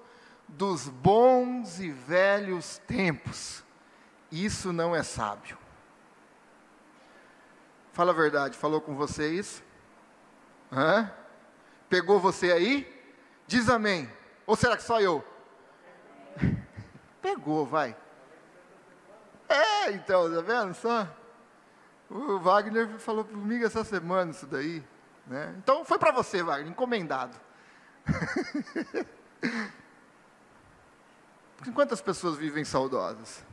dos 0.49 0.89
bons 0.89 1.81
e 1.81 1.91
velhos 1.91 2.79
tempos. 2.87 3.65
Isso 4.31 4.73
não 4.73 4.95
é 4.95 5.03
sábio. 5.03 5.59
Fala 7.93 8.13
a 8.13 8.15
verdade, 8.15 8.59
falou 8.59 8.81
com 8.81 8.95
você 8.95 9.33
isso? 9.33 9.63
Hã? 10.71 11.11
Pegou 11.89 12.21
você 12.21 12.53
aí? 12.53 12.87
Diz 13.47 13.69
amém. 13.69 14.11
Ou 14.47 14.55
será 14.55 14.77
que 14.77 14.83
só 14.83 15.01
eu? 15.01 15.25
Pegou, 17.21 17.67
vai. 17.67 17.97
É, 19.49 19.91
então, 19.93 20.33
tá 20.33 20.41
vendo 20.41 20.75
só? 20.75 21.09
O 22.09 22.39
Wagner 22.39 22.99
falou 22.99 23.25
comigo 23.25 23.65
essa 23.65 23.83
semana 23.83 24.31
isso 24.31 24.47
daí. 24.47 24.85
Né? 25.27 25.55
Então 25.59 25.85
foi 25.85 25.99
para 25.99 26.13
você, 26.13 26.43
Wagner, 26.43 26.71
encomendado. 26.71 27.37
Quantas 31.75 32.01
pessoas 32.01 32.37
vivem 32.37 32.65
saudosas? 32.65 33.45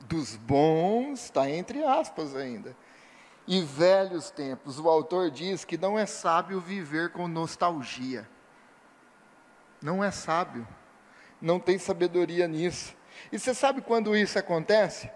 Dos 0.00 0.36
bons, 0.36 1.24
está 1.24 1.50
entre 1.50 1.82
aspas 1.84 2.36
ainda. 2.36 2.76
E 3.48 3.62
velhos 3.62 4.30
tempos. 4.30 4.78
O 4.78 4.88
autor 4.88 5.30
diz 5.30 5.64
que 5.64 5.76
não 5.76 5.98
é 5.98 6.06
sábio 6.06 6.60
viver 6.60 7.10
com 7.10 7.26
nostalgia. 7.26 8.28
Não 9.82 10.02
é 10.02 10.10
sábio. 10.10 10.66
Não 11.40 11.60
tem 11.60 11.78
sabedoria 11.78 12.48
nisso. 12.48 12.94
E 13.30 13.38
você 13.38 13.54
sabe 13.54 13.80
quando 13.80 14.16
isso 14.16 14.38
acontece? 14.38 15.10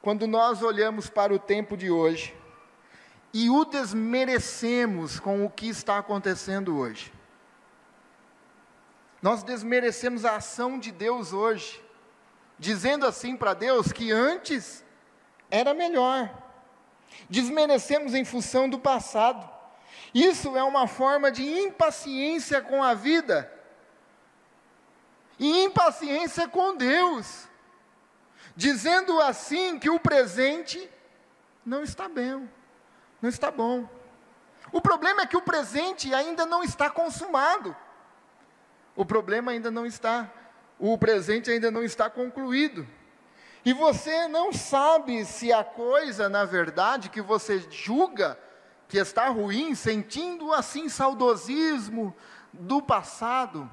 Quando 0.00 0.26
nós 0.26 0.62
olhamos 0.62 1.08
para 1.08 1.34
o 1.34 1.38
tempo 1.38 1.76
de 1.76 1.90
hoje 1.90 2.34
e 3.32 3.50
o 3.50 3.64
desmerecemos 3.64 5.20
com 5.20 5.44
o 5.44 5.50
que 5.50 5.68
está 5.68 5.98
acontecendo 5.98 6.78
hoje. 6.78 7.12
Nós 9.20 9.42
desmerecemos 9.42 10.24
a 10.24 10.36
ação 10.36 10.78
de 10.78 10.92
Deus 10.92 11.32
hoje, 11.32 11.82
dizendo 12.58 13.06
assim 13.06 13.36
para 13.36 13.52
Deus 13.52 13.92
que 13.92 14.12
antes 14.12 14.84
era 15.50 15.74
melhor. 15.74 16.30
Desmerecemos 17.28 18.14
em 18.14 18.24
função 18.24 18.68
do 18.68 18.78
passado. 18.78 19.48
Isso 20.14 20.56
é 20.56 20.62
uma 20.62 20.86
forma 20.86 21.30
de 21.30 21.42
impaciência 21.42 22.62
com 22.62 22.82
a 22.82 22.94
vida 22.94 23.57
e 25.38 25.64
impaciência 25.64 26.48
com 26.48 26.76
Deus, 26.76 27.46
dizendo 28.56 29.20
assim 29.20 29.78
que 29.78 29.88
o 29.88 30.00
presente 30.00 30.90
não 31.64 31.82
está 31.82 32.08
bem, 32.08 32.48
não 33.22 33.28
está 33.28 33.50
bom. 33.50 33.88
O 34.72 34.80
problema 34.80 35.22
é 35.22 35.26
que 35.26 35.36
o 35.36 35.42
presente 35.42 36.12
ainda 36.12 36.44
não 36.44 36.62
está 36.62 36.90
consumado. 36.90 37.74
O 38.96 39.04
problema 39.04 39.52
ainda 39.52 39.70
não 39.70 39.86
está, 39.86 40.28
o 40.78 40.98
presente 40.98 41.50
ainda 41.50 41.70
não 41.70 41.82
está 41.82 42.10
concluído. 42.10 42.86
E 43.64 43.72
você 43.72 44.26
não 44.28 44.52
sabe 44.52 45.24
se 45.24 45.52
a 45.52 45.62
coisa, 45.62 46.28
na 46.28 46.44
verdade, 46.44 47.08
que 47.08 47.20
você 47.20 47.64
julga 47.70 48.38
que 48.88 48.98
está 48.98 49.28
ruim, 49.28 49.74
sentindo 49.74 50.52
assim 50.52 50.88
saudosismo 50.88 52.16
do 52.52 52.80
passado, 52.80 53.70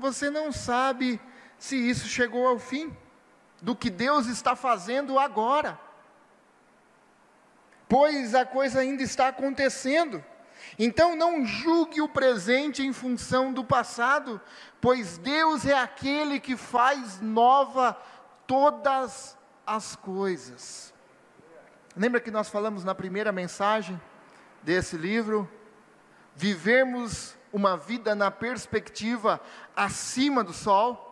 você 0.00 0.30
não 0.30 0.50
sabe 0.50 1.20
se 1.58 1.76
isso 1.76 2.08
chegou 2.08 2.48
ao 2.48 2.58
fim, 2.58 2.96
do 3.60 3.76
que 3.76 3.90
Deus 3.90 4.26
está 4.26 4.56
fazendo 4.56 5.18
agora. 5.18 5.78
Pois 7.88 8.34
a 8.34 8.46
coisa 8.46 8.80
ainda 8.80 9.02
está 9.02 9.28
acontecendo. 9.28 10.24
Então 10.78 11.14
não 11.16 11.44
julgue 11.44 12.00
o 12.00 12.08
presente 12.08 12.82
em 12.82 12.92
função 12.92 13.52
do 13.52 13.64
passado, 13.64 14.40
pois 14.80 15.18
Deus 15.18 15.66
é 15.66 15.74
aquele 15.74 16.40
que 16.40 16.56
faz 16.56 17.20
nova 17.20 18.00
todas 18.46 19.36
as 19.66 19.96
coisas. 19.96 20.94
Lembra 21.96 22.20
que 22.20 22.30
nós 22.30 22.48
falamos 22.48 22.84
na 22.84 22.94
primeira 22.94 23.32
mensagem 23.32 24.00
desse 24.62 24.96
livro? 24.96 25.50
Vivermos 26.36 27.36
uma 27.52 27.76
vida 27.76 28.14
na 28.14 28.30
perspectiva 28.30 29.40
acima 29.74 30.44
do 30.44 30.52
sol. 30.52 31.08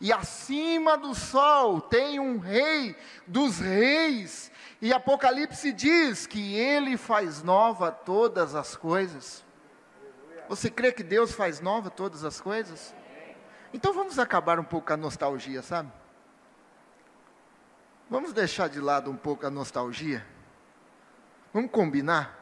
E 0.00 0.12
acima 0.12 0.98
do 0.98 1.14
sol 1.14 1.80
tem 1.80 2.18
um 2.18 2.38
rei 2.38 2.96
dos 3.26 3.58
reis. 3.58 4.50
E 4.82 4.92
Apocalipse 4.92 5.72
diz 5.72 6.26
que 6.26 6.54
ele 6.56 6.96
faz 6.96 7.42
nova 7.42 7.90
todas 7.90 8.54
as 8.54 8.76
coisas. 8.76 9.44
Você 10.48 10.70
crê 10.70 10.92
que 10.92 11.02
Deus 11.02 11.32
faz 11.32 11.60
nova 11.60 11.90
todas 11.90 12.24
as 12.24 12.40
coisas? 12.40 12.94
Então 13.72 13.92
vamos 13.92 14.18
acabar 14.18 14.58
um 14.58 14.64
pouco 14.64 14.92
a 14.92 14.96
nostalgia, 14.96 15.62
sabe? 15.62 15.92
Vamos 18.10 18.32
deixar 18.32 18.68
de 18.68 18.80
lado 18.80 19.10
um 19.10 19.16
pouco 19.16 19.46
a 19.46 19.50
nostalgia? 19.50 20.26
Vamos 21.52 21.70
combinar? 21.70 22.36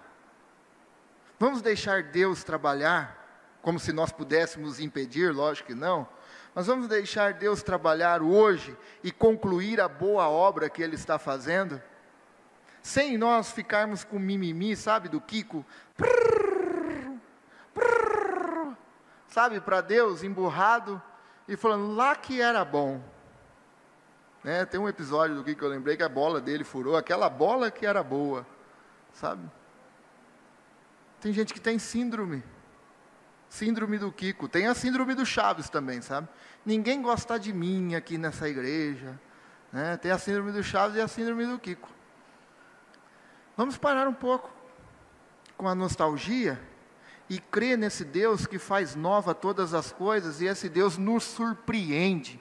Vamos 1.38 1.60
deixar 1.60 2.02
Deus 2.04 2.44
trabalhar 2.44 3.25
como 3.66 3.80
se 3.80 3.92
nós 3.92 4.12
pudéssemos 4.12 4.78
impedir, 4.78 5.34
lógico 5.34 5.66
que 5.66 5.74
não. 5.74 6.06
Mas 6.54 6.68
vamos 6.68 6.86
deixar 6.86 7.34
Deus 7.34 7.64
trabalhar 7.64 8.22
hoje 8.22 8.78
e 9.02 9.10
concluir 9.10 9.80
a 9.80 9.88
boa 9.88 10.28
obra 10.28 10.70
que 10.70 10.80
Ele 10.80 10.94
está 10.94 11.18
fazendo, 11.18 11.82
sem 12.80 13.18
nós 13.18 13.50
ficarmos 13.50 14.04
com 14.04 14.20
mimimi, 14.20 14.76
sabe, 14.76 15.08
do 15.08 15.20
Kiko, 15.20 15.66
prrr, 15.96 17.18
prrr, 17.74 18.76
sabe, 19.26 19.60
para 19.60 19.80
Deus, 19.80 20.22
emburrado 20.22 21.02
e 21.48 21.56
falando 21.56 21.92
lá 21.92 22.14
que 22.14 22.40
era 22.40 22.64
bom. 22.64 23.02
Né? 24.44 24.64
Tem 24.64 24.78
um 24.78 24.88
episódio 24.88 25.34
do 25.34 25.42
que 25.42 25.60
eu 25.60 25.68
lembrei 25.68 25.96
que 25.96 26.04
a 26.04 26.08
bola 26.08 26.40
dele 26.40 26.62
furou, 26.62 26.96
aquela 26.96 27.28
bola 27.28 27.68
que 27.68 27.84
era 27.84 28.04
boa, 28.04 28.46
sabe? 29.12 29.50
Tem 31.20 31.32
gente 31.32 31.52
que 31.52 31.60
tem 31.60 31.80
síndrome. 31.80 32.44
Síndrome 33.48 33.98
do 33.98 34.10
Kiko. 34.12 34.48
Tem 34.48 34.66
a 34.66 34.74
síndrome 34.74 35.14
do 35.14 35.24
Chaves 35.24 35.68
também, 35.68 36.00
sabe? 36.00 36.28
Ninguém 36.64 37.00
gosta 37.00 37.38
de 37.38 37.52
mim 37.52 37.94
aqui 37.94 38.18
nessa 38.18 38.48
igreja. 38.48 39.18
Né? 39.72 39.96
Tem 39.96 40.10
a 40.10 40.18
síndrome 40.18 40.52
do 40.52 40.62
Chaves 40.62 40.96
e 40.96 41.00
a 41.00 41.08
síndrome 41.08 41.46
do 41.46 41.58
Kiko. 41.58 41.88
Vamos 43.56 43.76
parar 43.76 44.08
um 44.08 44.14
pouco 44.14 44.50
com 45.56 45.68
a 45.68 45.74
nostalgia 45.74 46.60
e 47.28 47.38
crer 47.38 47.76
nesse 47.76 48.04
Deus 48.04 48.46
que 48.46 48.58
faz 48.58 48.94
nova 48.94 49.34
todas 49.34 49.74
as 49.74 49.90
coisas 49.90 50.40
e 50.40 50.46
esse 50.46 50.68
Deus 50.68 50.98
nos 50.98 51.24
surpreende. 51.24 52.40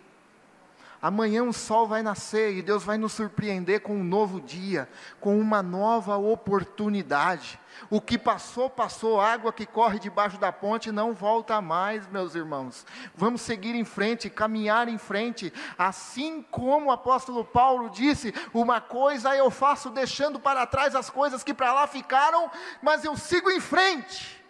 Amanhã 1.01 1.43
o 1.43 1.53
sol 1.53 1.87
vai 1.87 2.01
nascer 2.01 2.55
e 2.55 2.61
Deus 2.61 2.83
vai 2.83 2.97
nos 2.97 3.13
surpreender 3.13 3.81
com 3.81 3.95
um 3.95 4.03
novo 4.03 4.41
dia, 4.41 4.89
com 5.19 5.39
uma 5.39 5.61
nova 5.61 6.17
oportunidade. 6.17 7.59
O 7.89 7.99
que 7.99 8.17
passou, 8.17 8.69
passou, 8.69 9.19
água 9.19 9.51
que 9.51 9.65
corre 9.65 9.99
debaixo 9.99 10.37
da 10.37 10.51
ponte 10.51 10.91
não 10.91 11.13
volta 11.13 11.61
mais, 11.61 12.07
meus 12.07 12.33
irmãos. 12.33 12.85
Vamos 13.13 13.41
seguir 13.41 13.75
em 13.75 13.83
frente, 13.83 14.29
caminhar 14.29 14.87
em 14.87 14.97
frente, 14.97 15.53
assim 15.77 16.41
como 16.49 16.87
o 16.87 16.91
apóstolo 16.91 17.43
Paulo 17.43 17.89
disse: 17.89 18.33
uma 18.53 18.79
coisa 18.79 19.35
eu 19.35 19.51
faço 19.51 19.89
deixando 19.89 20.39
para 20.39 20.65
trás 20.65 20.95
as 20.95 21.09
coisas 21.09 21.43
que 21.43 21.53
para 21.53 21.73
lá 21.73 21.87
ficaram, 21.87 22.49
mas 22.81 23.03
eu 23.03 23.15
sigo 23.17 23.51
em 23.51 23.59
frente, 23.59 24.43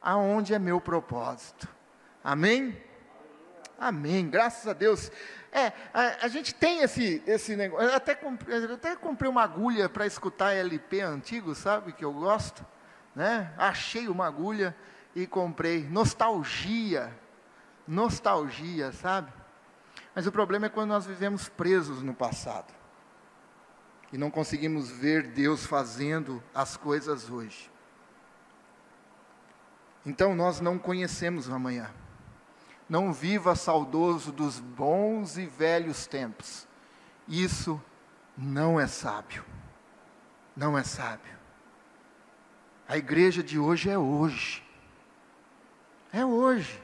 aonde 0.00 0.54
é 0.54 0.58
meu 0.58 0.80
propósito. 0.80 1.66
Amém? 2.22 2.76
Amém, 3.78 4.28
graças 4.28 4.66
a 4.66 4.72
Deus. 4.72 5.10
É, 5.52 5.72
a, 5.92 6.26
a, 6.26 6.28
gente 6.28 6.54
tem 6.54 6.82
esse, 6.82 7.22
esse 7.26 7.56
negócio. 7.56 7.88
Eu 7.88 7.94
até 7.94 8.14
comprei, 8.14 8.64
até 8.64 8.96
comprei 8.96 9.30
uma 9.30 9.42
agulha 9.42 9.88
para 9.88 10.06
escutar 10.06 10.52
LP 10.52 11.00
antigo, 11.00 11.54
sabe? 11.54 11.92
Que 11.92 12.04
eu 12.04 12.12
gosto. 12.12 12.64
Né? 13.14 13.52
Achei 13.56 14.08
uma 14.08 14.26
agulha 14.26 14.76
e 15.14 15.26
comprei. 15.26 15.86
Nostalgia. 15.88 17.12
Nostalgia, 17.86 18.92
sabe? 18.92 19.32
Mas 20.14 20.26
o 20.26 20.32
problema 20.32 20.66
é 20.66 20.68
quando 20.68 20.90
nós 20.90 21.06
vivemos 21.06 21.48
presos 21.48 22.02
no 22.02 22.14
passado. 22.14 22.74
E 24.12 24.18
não 24.18 24.30
conseguimos 24.30 24.90
ver 24.90 25.28
Deus 25.28 25.66
fazendo 25.66 26.42
as 26.54 26.76
coisas 26.76 27.30
hoje. 27.30 27.70
Então 30.04 30.34
nós 30.34 30.60
não 30.60 30.78
conhecemos 30.78 31.48
o 31.48 31.54
amanhã. 31.54 31.90
Não 32.88 33.12
viva 33.12 33.54
saudoso 33.56 34.30
dos 34.30 34.60
bons 34.60 35.36
e 35.36 35.46
velhos 35.46 36.06
tempos. 36.06 36.68
Isso 37.26 37.82
não 38.36 38.78
é 38.78 38.86
sábio. 38.86 39.44
Não 40.54 40.78
é 40.78 40.84
sábio. 40.84 41.36
A 42.88 42.96
igreja 42.96 43.42
de 43.42 43.58
hoje 43.58 43.90
é 43.90 43.98
hoje. 43.98 44.64
É 46.12 46.24
hoje. 46.24 46.82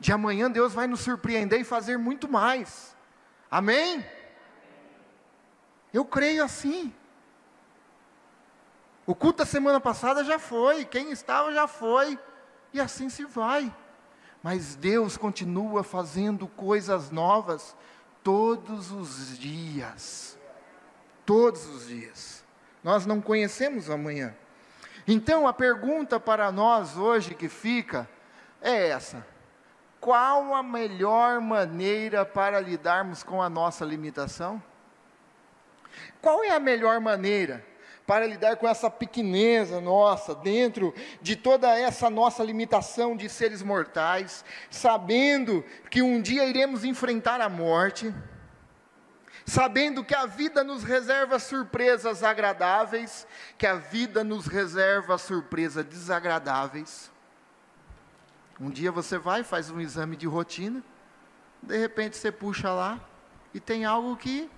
De 0.00 0.12
amanhã 0.12 0.50
Deus 0.50 0.72
vai 0.72 0.88
nos 0.88 1.00
surpreender 1.00 1.60
e 1.60 1.64
fazer 1.64 1.96
muito 1.96 2.28
mais. 2.28 2.96
Amém? 3.48 4.04
Eu 5.92 6.04
creio 6.04 6.42
assim. 6.42 6.92
O 9.06 9.14
culto 9.14 9.38
da 9.38 9.46
semana 9.46 9.80
passada 9.80 10.24
já 10.24 10.38
foi, 10.38 10.84
quem 10.84 11.12
estava 11.12 11.52
já 11.52 11.68
foi, 11.68 12.18
e 12.72 12.80
assim 12.80 13.08
se 13.08 13.24
vai. 13.24 13.72
Mas 14.42 14.74
Deus 14.74 15.16
continua 15.16 15.84
fazendo 15.84 16.48
coisas 16.48 17.10
novas 17.10 17.76
todos 18.22 18.90
os 18.90 19.38
dias. 19.38 20.36
Todos 21.24 21.66
os 21.68 21.86
dias. 21.86 22.44
Nós 22.82 23.06
não 23.06 23.20
conhecemos 23.20 23.88
amanhã. 23.88 24.34
Então 25.06 25.46
a 25.46 25.52
pergunta 25.52 26.18
para 26.18 26.50
nós 26.50 26.96
hoje 26.96 27.34
que 27.34 27.48
fica 27.48 28.08
é 28.60 28.88
essa: 28.88 29.24
qual 30.00 30.54
a 30.54 30.62
melhor 30.62 31.40
maneira 31.40 32.24
para 32.24 32.58
lidarmos 32.58 33.22
com 33.22 33.40
a 33.40 33.48
nossa 33.48 33.84
limitação? 33.84 34.62
Qual 36.20 36.42
é 36.42 36.50
a 36.50 36.60
melhor 36.60 37.00
maneira? 37.00 37.64
Para 38.06 38.26
lidar 38.26 38.56
com 38.56 38.68
essa 38.68 38.90
pequeneza 38.90 39.80
nossa, 39.80 40.34
dentro 40.34 40.94
de 41.20 41.36
toda 41.36 41.68
essa 41.78 42.10
nossa 42.10 42.42
limitação 42.42 43.16
de 43.16 43.28
seres 43.28 43.62
mortais, 43.62 44.44
sabendo 44.70 45.64
que 45.90 46.02
um 46.02 46.20
dia 46.20 46.44
iremos 46.44 46.84
enfrentar 46.84 47.40
a 47.40 47.48
morte, 47.48 48.12
sabendo 49.46 50.04
que 50.04 50.14
a 50.14 50.26
vida 50.26 50.64
nos 50.64 50.82
reserva 50.82 51.38
surpresas 51.38 52.22
agradáveis, 52.22 53.26
que 53.56 53.66
a 53.66 53.74
vida 53.74 54.24
nos 54.24 54.46
reserva 54.46 55.16
surpresas 55.18 55.84
desagradáveis. 55.84 57.10
Um 58.60 58.70
dia 58.70 58.92
você 58.92 59.18
vai, 59.18 59.42
faz 59.42 59.70
um 59.70 59.80
exame 59.80 60.16
de 60.16 60.26
rotina, 60.26 60.82
de 61.62 61.78
repente 61.78 62.16
você 62.16 62.30
puxa 62.30 62.72
lá 62.72 63.00
e 63.54 63.60
tem 63.60 63.84
algo 63.84 64.16
que 64.16 64.50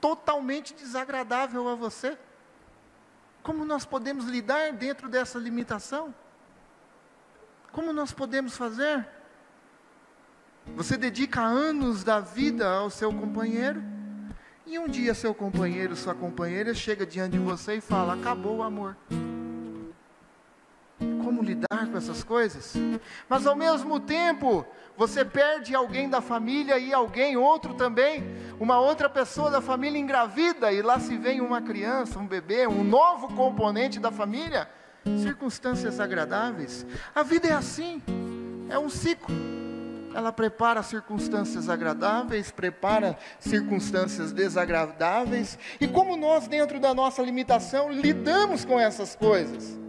totalmente 0.00 0.74
desagradável 0.74 1.68
a 1.68 1.74
você. 1.74 2.18
Como 3.42 3.64
nós 3.64 3.84
podemos 3.84 4.26
lidar 4.26 4.72
dentro 4.72 5.08
dessa 5.08 5.38
limitação? 5.38 6.14
Como 7.72 7.92
nós 7.92 8.12
podemos 8.12 8.56
fazer? 8.56 9.06
Você 10.76 10.96
dedica 10.96 11.40
anos 11.40 12.04
da 12.04 12.20
vida 12.20 12.68
ao 12.68 12.88
seu 12.88 13.12
companheiro, 13.12 13.82
e 14.64 14.78
um 14.78 14.86
dia 14.86 15.12
seu 15.12 15.34
companheiro, 15.34 15.96
sua 15.96 16.14
companheira 16.14 16.72
chega 16.72 17.04
diante 17.04 17.32
de 17.32 17.38
você 17.38 17.76
e 17.76 17.80
fala: 17.80 18.14
Acabou 18.14 18.58
o 18.58 18.62
amor. 18.62 18.96
Como 21.32 21.42
lidar 21.42 21.88
com 21.90 21.96
essas 21.96 22.22
coisas. 22.22 22.74
Mas 23.26 23.46
ao 23.46 23.56
mesmo 23.56 23.98
tempo, 23.98 24.66
você 24.98 25.24
perde 25.24 25.74
alguém 25.74 26.08
da 26.08 26.20
família 26.20 26.78
e 26.78 26.92
alguém 26.92 27.38
outro 27.38 27.72
também, 27.72 28.22
uma 28.60 28.78
outra 28.78 29.08
pessoa 29.08 29.50
da 29.50 29.62
família 29.62 29.98
engravida 29.98 30.70
e 30.70 30.82
lá 30.82 31.00
se 31.00 31.16
vem 31.16 31.40
uma 31.40 31.62
criança, 31.62 32.18
um 32.18 32.26
bebê, 32.26 32.66
um 32.66 32.84
novo 32.84 33.34
componente 33.34 33.98
da 33.98 34.12
família. 34.12 34.68
Circunstâncias 35.22 35.98
agradáveis. 35.98 36.86
A 37.14 37.22
vida 37.22 37.48
é 37.48 37.52
assim, 37.54 38.02
é 38.68 38.78
um 38.78 38.90
ciclo. 38.90 39.34
Ela 40.14 40.30
prepara 40.30 40.82
circunstâncias 40.82 41.70
agradáveis, 41.70 42.50
prepara 42.50 43.18
circunstâncias 43.40 44.30
desagradáveis, 44.30 45.58
e 45.80 45.88
como 45.88 46.18
nós, 46.18 46.46
dentro 46.46 46.78
da 46.78 46.92
nossa 46.92 47.22
limitação, 47.22 47.90
lidamos 47.90 48.62
com 48.62 48.78
essas 48.78 49.16
coisas, 49.16 49.81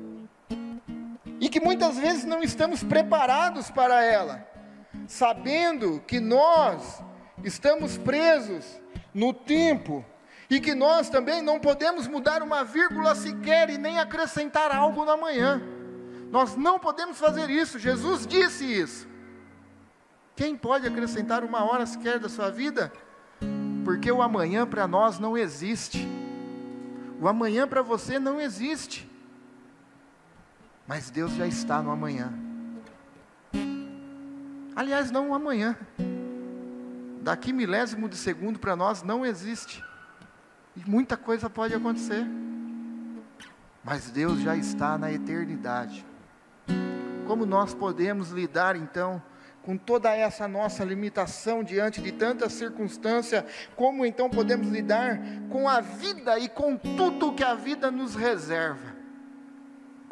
e 1.44 1.50
que 1.50 1.60
muitas 1.60 1.98
vezes 1.98 2.24
não 2.24 2.42
estamos 2.42 2.82
preparados 2.82 3.70
para 3.70 4.02
ela 4.02 4.48
sabendo 5.08 6.02
que 6.08 6.18
nós 6.18 7.04
estamos 7.44 7.98
presos 7.98 8.80
no 9.14 9.34
tempo 9.34 10.06
e 10.50 10.62
que 10.62 10.74
nós 10.74 11.10
também 11.10 11.42
não 11.42 11.60
podemos 11.60 12.08
mudar 12.08 12.42
uma 12.42 12.64
vírgula 12.64 13.14
sequer 13.14 13.70
e 13.70 13.78
nem 13.78 14.00
acrescentar 14.00 14.74
algo 14.74 15.04
na 15.04 15.18
manhã. 15.18 15.62
Nós 16.32 16.56
não 16.56 16.80
podemos 16.80 17.20
fazer 17.20 17.50
isso, 17.50 17.78
Jesus 17.78 18.26
disse 18.26 18.64
isso. 18.64 19.06
Quem 20.38 20.56
pode 20.56 20.88
acrescentar 20.88 21.44
uma 21.44 21.70
hora 21.70 21.86
sequer 21.86 22.20
da 22.20 22.30
sua 22.30 22.50
vida? 22.50 22.90
Porque 23.84 24.10
o 24.10 24.22
amanhã 24.22 24.66
para 24.66 24.88
nós 24.88 25.20
não 25.20 25.38
existe. 25.38 26.08
O 27.20 27.28
amanhã 27.28 27.68
para 27.68 27.82
você 27.82 28.18
não 28.18 28.40
existe. 28.40 29.13
Mas 30.88 31.10
Deus 31.10 31.34
já 31.34 31.48
está 31.48 31.82
no 31.82 31.92
amanhã. 31.92 32.34
Aliás, 34.76 35.12
não 35.12 35.34
amanhã. 35.34 35.78
Daqui 37.22 37.54
milésimo 37.54 38.10
de 38.10 38.18
segundo 38.18 38.60
para 38.60 38.76
nós 38.76 39.02
não 39.02 39.26
existe. 39.26 39.84
E 40.76 40.90
muita 40.90 41.16
coisa 41.16 41.50
pode 41.50 41.74
acontecer. 41.74 42.26
Mas 43.84 44.10
Deus 44.10 44.42
já 44.42 44.56
está 44.56 44.98
na 44.98 45.12
eternidade. 45.12 46.06
Como 47.26 47.46
nós 47.46 47.74
podemos 47.74 48.32
lidar 48.32 48.76
então 48.76 49.22
com 49.62 49.78
toda 49.78 50.14
essa 50.14 50.48
nossa 50.48 50.84
limitação 50.84 51.64
diante 51.64 52.02
de 52.02 52.12
tanta 52.12 52.50
circunstância? 52.50 53.46
Como 53.76 54.06
então 54.06 54.30
podemos 54.30 54.68
lidar 54.68 55.20
com 55.50 55.70
a 55.70 55.80
vida 55.80 56.38
e 56.40 56.50
com 56.50 56.76
tudo 56.76 57.34
que 57.34 57.44
a 57.44 57.56
vida 57.56 57.90
nos 57.90 58.16
reserva? 58.16 58.93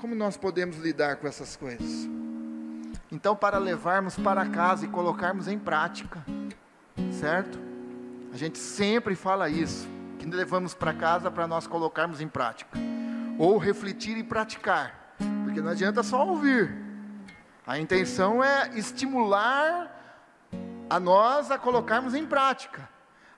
Como 0.01 0.15
nós 0.15 0.35
podemos 0.35 0.77
lidar 0.77 1.17
com 1.17 1.27
essas 1.27 1.55
coisas? 1.55 2.09
Então, 3.11 3.35
para 3.35 3.59
levarmos 3.59 4.17
para 4.17 4.47
casa 4.47 4.83
e 4.83 4.87
colocarmos 4.87 5.47
em 5.47 5.59
prática, 5.59 6.25
certo? 7.11 7.59
A 8.33 8.35
gente 8.35 8.57
sempre 8.57 9.13
fala 9.13 9.47
isso, 9.47 9.87
que 10.17 10.25
levamos 10.25 10.73
para 10.73 10.91
casa 10.91 11.29
para 11.29 11.45
nós 11.45 11.67
colocarmos 11.67 12.19
em 12.19 12.27
prática, 12.27 12.79
ou 13.37 13.59
refletir 13.59 14.17
e 14.17 14.23
praticar, 14.23 15.13
porque 15.43 15.61
não 15.61 15.69
adianta 15.69 16.01
só 16.01 16.27
ouvir. 16.27 16.75
A 17.67 17.77
intenção 17.77 18.43
é 18.43 18.71
estimular 18.73 20.49
a 20.89 20.99
nós 20.99 21.51
a 21.51 21.59
colocarmos 21.59 22.15
em 22.15 22.25
prática. 22.25 22.89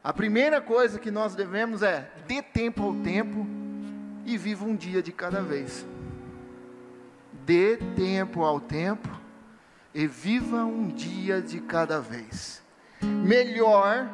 A 0.02 0.14
primeira 0.14 0.62
coisa 0.62 0.98
que 0.98 1.12
nós 1.12 1.36
devemos 1.36 1.82
é 1.82 2.10
dê 2.26 2.42
tempo 2.42 2.84
ao 2.84 2.96
tempo 2.96 3.46
e 4.26 4.38
viva 4.38 4.64
um 4.64 4.78
dia 4.78 5.04
de 5.04 5.12
cada 5.12 5.42
vez. 5.42 5.86
Dê 7.46 7.78
tempo 7.96 8.44
ao 8.44 8.60
tempo 8.60 9.10
e 9.94 10.08
viva 10.08 10.64
um 10.64 10.88
dia 10.88 11.42
de 11.42 11.60
cada 11.60 12.00
vez. 12.00 12.62
Melhor 13.02 14.10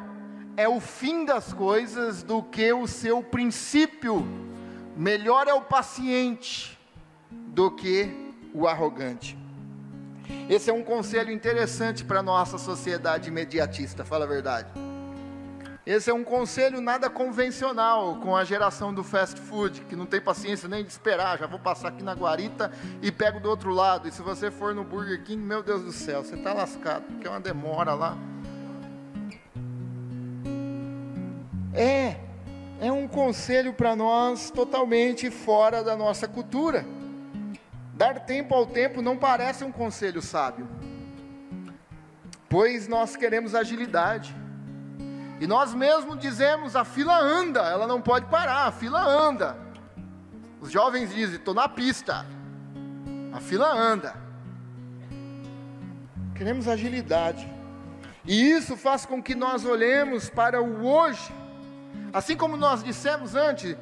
é 0.56 0.68
o 0.68 0.80
fim 0.80 1.24
das 1.24 1.52
coisas 1.52 2.22
do 2.22 2.42
que 2.42 2.72
o 2.72 2.86
seu 2.86 3.22
princípio. 3.22 4.26
Melhor 4.96 5.48
é 5.48 5.54
o 5.54 5.62
paciente 5.62 6.78
do 7.30 7.70
que 7.70 8.34
o 8.52 8.66
arrogante. 8.66 9.38
Esse 10.48 10.70
é 10.70 10.72
um 10.72 10.82
conselho 10.82 11.32
interessante 11.32 12.04
para 12.04 12.20
a 12.20 12.22
nossa 12.22 12.58
sociedade 12.58 13.28
imediatista, 13.28 14.04
fala 14.04 14.24
a 14.24 14.28
verdade. 14.28 14.68
Esse 15.86 16.10
é 16.10 16.14
um 16.14 16.22
conselho 16.22 16.80
nada 16.80 17.08
convencional 17.08 18.16
com 18.16 18.36
a 18.36 18.44
geração 18.44 18.92
do 18.92 19.02
fast 19.02 19.40
food, 19.40 19.80
que 19.82 19.96
não 19.96 20.04
tem 20.04 20.20
paciência 20.20 20.68
nem 20.68 20.84
de 20.84 20.90
esperar, 20.90 21.38
já 21.38 21.46
vou 21.46 21.58
passar 21.58 21.88
aqui 21.88 22.02
na 22.02 22.12
guarita 22.12 22.70
e 23.00 23.10
pego 23.10 23.40
do 23.40 23.48
outro 23.48 23.72
lado. 23.72 24.06
E 24.06 24.12
se 24.12 24.20
você 24.20 24.50
for 24.50 24.74
no 24.74 24.84
Burger 24.84 25.24
King, 25.24 25.42
meu 25.42 25.62
Deus 25.62 25.82
do 25.82 25.92
céu, 25.92 26.22
você 26.22 26.34
está 26.34 26.52
lascado, 26.52 27.04
porque 27.04 27.26
é 27.26 27.30
uma 27.30 27.40
demora 27.40 27.94
lá. 27.94 28.16
É, 31.72 32.16
é 32.78 32.92
um 32.92 33.08
conselho 33.08 33.72
para 33.72 33.96
nós 33.96 34.50
totalmente 34.50 35.30
fora 35.30 35.82
da 35.82 35.96
nossa 35.96 36.28
cultura. 36.28 36.84
Dar 37.94 38.20
tempo 38.20 38.54
ao 38.54 38.66
tempo 38.66 39.00
não 39.00 39.16
parece 39.16 39.64
um 39.64 39.72
conselho 39.72 40.20
sábio, 40.20 40.68
pois 42.50 42.86
nós 42.86 43.16
queremos 43.16 43.54
agilidade. 43.54 44.39
E 45.40 45.46
nós 45.46 45.72
mesmos 45.72 46.18
dizemos: 46.18 46.76
a 46.76 46.84
fila 46.84 47.18
anda, 47.18 47.60
ela 47.60 47.86
não 47.86 48.00
pode 48.00 48.26
parar, 48.26 48.66
a 48.66 48.70
fila 48.70 49.02
anda. 49.02 49.56
Os 50.60 50.70
jovens 50.70 51.14
dizem: 51.14 51.36
estou 51.36 51.54
na 51.54 51.66
pista, 51.66 52.26
a 53.32 53.40
fila 53.40 53.72
anda. 53.72 54.14
Queremos 56.34 56.68
agilidade, 56.68 57.50
e 58.24 58.50
isso 58.50 58.76
faz 58.76 59.06
com 59.06 59.22
que 59.22 59.34
nós 59.34 59.64
olhemos 59.64 60.28
para 60.28 60.62
o 60.62 60.86
hoje, 60.86 61.32
assim 62.12 62.36
como 62.36 62.56
nós 62.56 62.84
dissemos 62.84 63.34
antes, 63.34 63.76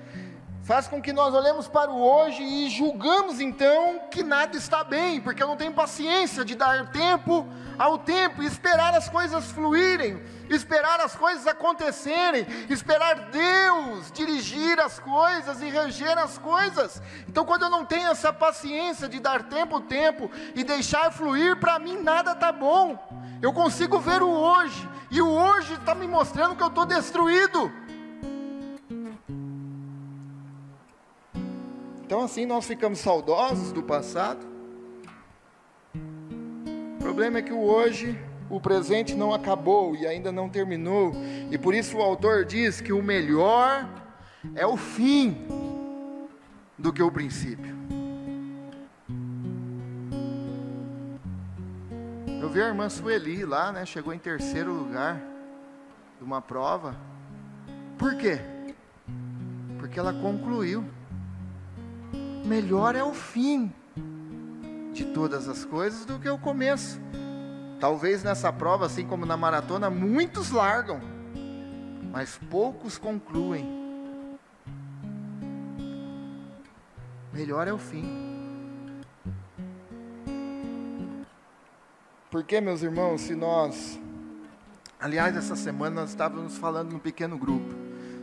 faz 0.69 0.87
com 0.87 1.01
que 1.01 1.15
nós 1.15 1.33
olhemos 1.33 1.67
para 1.67 1.91
o 1.91 1.99
hoje 1.99 2.43
e 2.43 2.69
julgamos 2.69 3.41
então 3.41 4.03
que 4.11 4.23
nada 4.23 4.55
está 4.55 4.85
bem, 4.85 5.19
porque 5.19 5.43
eu 5.43 5.47
não 5.47 5.57
tenho 5.57 5.73
paciência 5.73 6.45
de 6.45 6.55
dar 6.55 6.91
tempo 6.91 7.49
ao 7.79 7.97
tempo, 7.97 8.43
esperar 8.43 8.95
as 8.95 9.09
coisas 9.09 9.51
fluírem, 9.51 10.23
esperar 10.51 11.01
as 11.01 11.17
coisas 11.17 11.47
acontecerem, 11.47 12.47
esperar 12.69 13.31
Deus 13.31 14.13
dirigir 14.13 14.79
as 14.79 14.99
coisas 14.99 15.63
e 15.63 15.71
reger 15.71 16.19
as 16.19 16.37
coisas. 16.37 17.01
Então, 17.27 17.47
quando 17.47 17.63
eu 17.63 17.71
não 17.71 17.87
tenho 17.87 18.11
essa 18.11 18.31
paciência 18.31 19.09
de 19.09 19.21
dar 19.21 19.45
tempo 19.45 19.77
ao 19.77 19.81
tempo 19.81 20.31
e 20.55 20.63
deixar 20.63 21.11
fluir, 21.11 21.59
para 21.59 21.79
mim 21.79 22.03
nada 22.03 22.33
está 22.33 22.53
bom. 22.53 22.99
Eu 23.41 23.55
consigo 23.55 23.99
ver 24.01 24.21
o 24.21 24.29
hoje, 24.29 24.87
e 25.11 25.23
o 25.23 25.31
hoje 25.31 25.73
está 25.73 25.95
me 25.95 26.07
mostrando 26.07 26.57
que 26.57 26.63
eu 26.63 26.69
estou 26.69 26.85
destruído. 26.85 27.88
Então 32.09 32.23
assim 32.23 32.47
nós 32.47 32.65
ficamos 32.65 33.01
saudosos 33.01 33.71
do 33.71 33.83
passado. 33.83 34.47
O 35.95 36.99
problema 36.99 37.37
é 37.37 37.43
que 37.43 37.53
o 37.53 37.61
hoje, 37.61 38.19
o 38.49 38.59
presente 38.59 39.15
não 39.15 39.35
acabou 39.35 39.95
e 39.95 40.07
ainda 40.07 40.33
não 40.33 40.49
terminou, 40.49 41.13
e 41.51 41.59
por 41.59 41.75
isso 41.75 41.99
o 41.99 42.01
autor 42.01 42.47
diz 42.47 42.81
que 42.81 42.95
o 42.95 43.03
melhor 43.03 43.87
é 44.55 44.67
o 44.67 44.75
fim 44.75 45.37
do 46.79 46.95
que 46.95 47.03
o 47.03 47.13
princípio. 47.13 47.77
Eu 52.41 52.49
vi 52.49 52.63
a 52.63 52.69
irmã 52.69 52.89
Sueli 52.89 53.45
lá, 53.45 53.71
né? 53.71 53.85
Chegou 53.85 54.15
em 54.15 54.19
terceiro 54.19 54.73
lugar 54.73 55.21
de 56.17 56.25
uma 56.25 56.41
prova. 56.41 56.97
Por 57.99 58.17
quê? 58.17 58.41
Porque 59.79 60.01
ela 60.01 60.15
concluiu 60.15 60.97
melhor 62.49 62.97
é 62.97 63.05
o 63.05 63.13
fim 63.13 63.71
de 64.95 65.05
todas 65.05 65.49
as 65.49 65.67
coisas 65.67 66.07
do 66.07 66.19
que 66.19 66.29
o 66.29 66.39
começo. 66.39 66.99
Talvez 67.79 68.25
nessa 68.25 68.51
prova, 68.51 68.87
assim 68.87 69.07
como 69.07 69.27
na 69.27 69.37
maratona, 69.37 69.91
muitos 69.91 70.51
largam, 70.51 71.01
mas 72.11 72.41
poucos 72.51 72.97
concluem. 72.97 73.77
Melhor 77.33 77.69
é 77.69 77.73
o 77.73 77.79
fim. 77.79 78.27
Porque, 82.31 82.61
meus 82.61 82.83
irmãos, 82.83 83.21
se 83.21 83.35
nós. 83.35 84.01
Aliás, 84.99 85.37
essa 85.37 85.55
semana 85.55 86.01
nós 86.01 86.11
estávamos 86.11 86.57
falando 86.57 86.93
num 86.93 86.99
pequeno 86.99 87.39
grupo. 87.39 87.73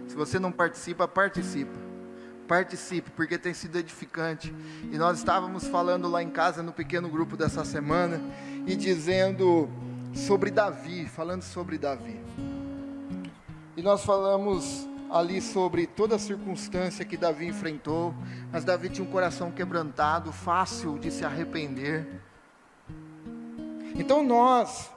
Se 0.07 0.15
você 0.15 0.37
não 0.37 0.51
participa, 0.51 1.07
participa 1.07 1.84
participe, 2.47 3.11
porque 3.11 3.37
tem 3.37 3.53
sido 3.53 3.77
edificante. 3.77 4.53
E 4.91 4.97
nós 4.97 5.17
estávamos 5.19 5.67
falando 5.67 6.07
lá 6.07 6.23
em 6.23 6.29
casa, 6.29 6.63
no 6.63 6.71
pequeno 6.71 7.09
grupo 7.09 7.35
dessa 7.35 7.65
semana, 7.65 8.21
e 8.65 8.75
dizendo 8.75 9.69
sobre 10.13 10.49
Davi, 10.49 11.07
falando 11.07 11.43
sobre 11.43 11.77
Davi. 11.77 12.19
E 13.75 13.81
nós 13.81 14.05
falamos 14.05 14.87
ali 15.11 15.41
sobre 15.41 15.85
toda 15.85 16.15
a 16.15 16.19
circunstância 16.19 17.05
que 17.05 17.17
Davi 17.17 17.47
enfrentou, 17.47 18.13
mas 18.51 18.63
Davi 18.63 18.89
tinha 18.89 19.07
um 19.07 19.11
coração 19.11 19.51
quebrantado, 19.51 20.31
fácil 20.31 20.97
de 20.97 21.11
se 21.11 21.23
arrepender. 21.25 22.21
Então 23.95 24.23
nós, 24.23 24.89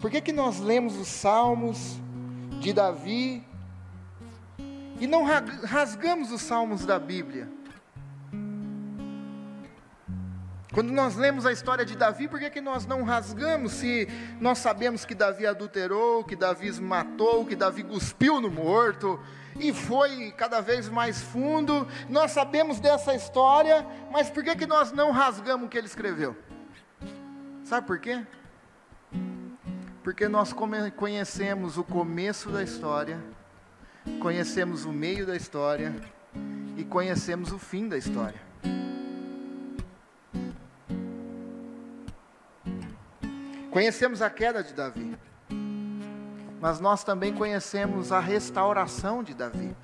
por 0.00 0.10
que 0.10 0.20
que 0.20 0.32
nós 0.32 0.60
lemos 0.60 0.96
os 0.98 1.08
salmos 1.08 1.98
de 2.60 2.72
Davi 2.72 3.44
e 5.00 5.06
não 5.06 5.24
rasgamos 5.24 6.30
os 6.30 6.42
salmos 6.42 6.86
da 6.86 6.98
Bíblia? 6.98 7.48
Quando 10.72 10.92
nós 10.92 11.16
lemos 11.16 11.44
a 11.46 11.52
história 11.52 11.84
de 11.84 11.96
Davi, 11.96 12.28
por 12.28 12.38
que, 12.38 12.48
que 12.48 12.60
nós 12.60 12.86
não 12.86 13.02
rasgamos 13.02 13.72
se 13.72 14.06
nós 14.40 14.58
sabemos 14.58 15.04
que 15.04 15.16
Davi 15.16 15.44
adulterou, 15.44 16.22
que 16.22 16.36
Davi 16.36 16.70
matou, 16.80 17.44
que 17.44 17.56
Davi 17.56 17.82
cuspiu 17.82 18.40
no 18.40 18.48
morto 18.48 19.18
e 19.58 19.72
foi 19.72 20.32
cada 20.36 20.60
vez 20.60 20.88
mais 20.88 21.20
fundo? 21.20 21.88
Nós 22.08 22.30
sabemos 22.30 22.78
dessa 22.78 23.12
história, 23.14 23.84
mas 24.12 24.30
por 24.30 24.44
que, 24.44 24.54
que 24.54 24.66
nós 24.66 24.92
não 24.92 25.10
rasgamos 25.10 25.66
o 25.66 25.68
que 25.68 25.76
ele 25.76 25.88
escreveu? 25.88 26.36
Sabe 27.64 27.84
por 27.84 27.98
quê? 27.98 28.24
Porque 30.04 30.28
nós 30.28 30.54
conhecemos 30.96 31.78
o 31.78 31.84
começo 31.84 32.48
da 32.48 32.62
história, 32.62 33.20
conhecemos 34.20 34.84
o 34.84 34.92
meio 34.92 35.26
da 35.26 35.36
história 35.36 35.94
e 36.76 36.84
conhecemos 36.84 37.52
o 37.52 37.58
fim 37.58 37.88
da 37.88 37.96
história. 37.96 38.40
Conhecemos 43.70 44.20
a 44.20 44.28
queda 44.28 44.64
de 44.64 44.74
Davi, 44.74 45.16
mas 46.60 46.80
nós 46.80 47.04
também 47.04 47.32
conhecemos 47.32 48.10
a 48.10 48.18
restauração 48.18 49.22
de 49.22 49.32
Davi. 49.32 49.76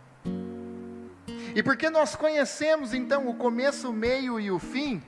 E 1.55 1.63
porque 1.63 1.89
nós 1.89 2.17
conhecemos 2.17 2.93
então 2.93 3.29
o 3.29 3.35
começo, 3.35 3.91
o 3.91 3.93
meio 3.93 4.41
e 4.41 4.51
o 4.51 4.59
fim, 4.59 5.03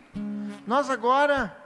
nós 0.67 0.89
agora 0.89 1.57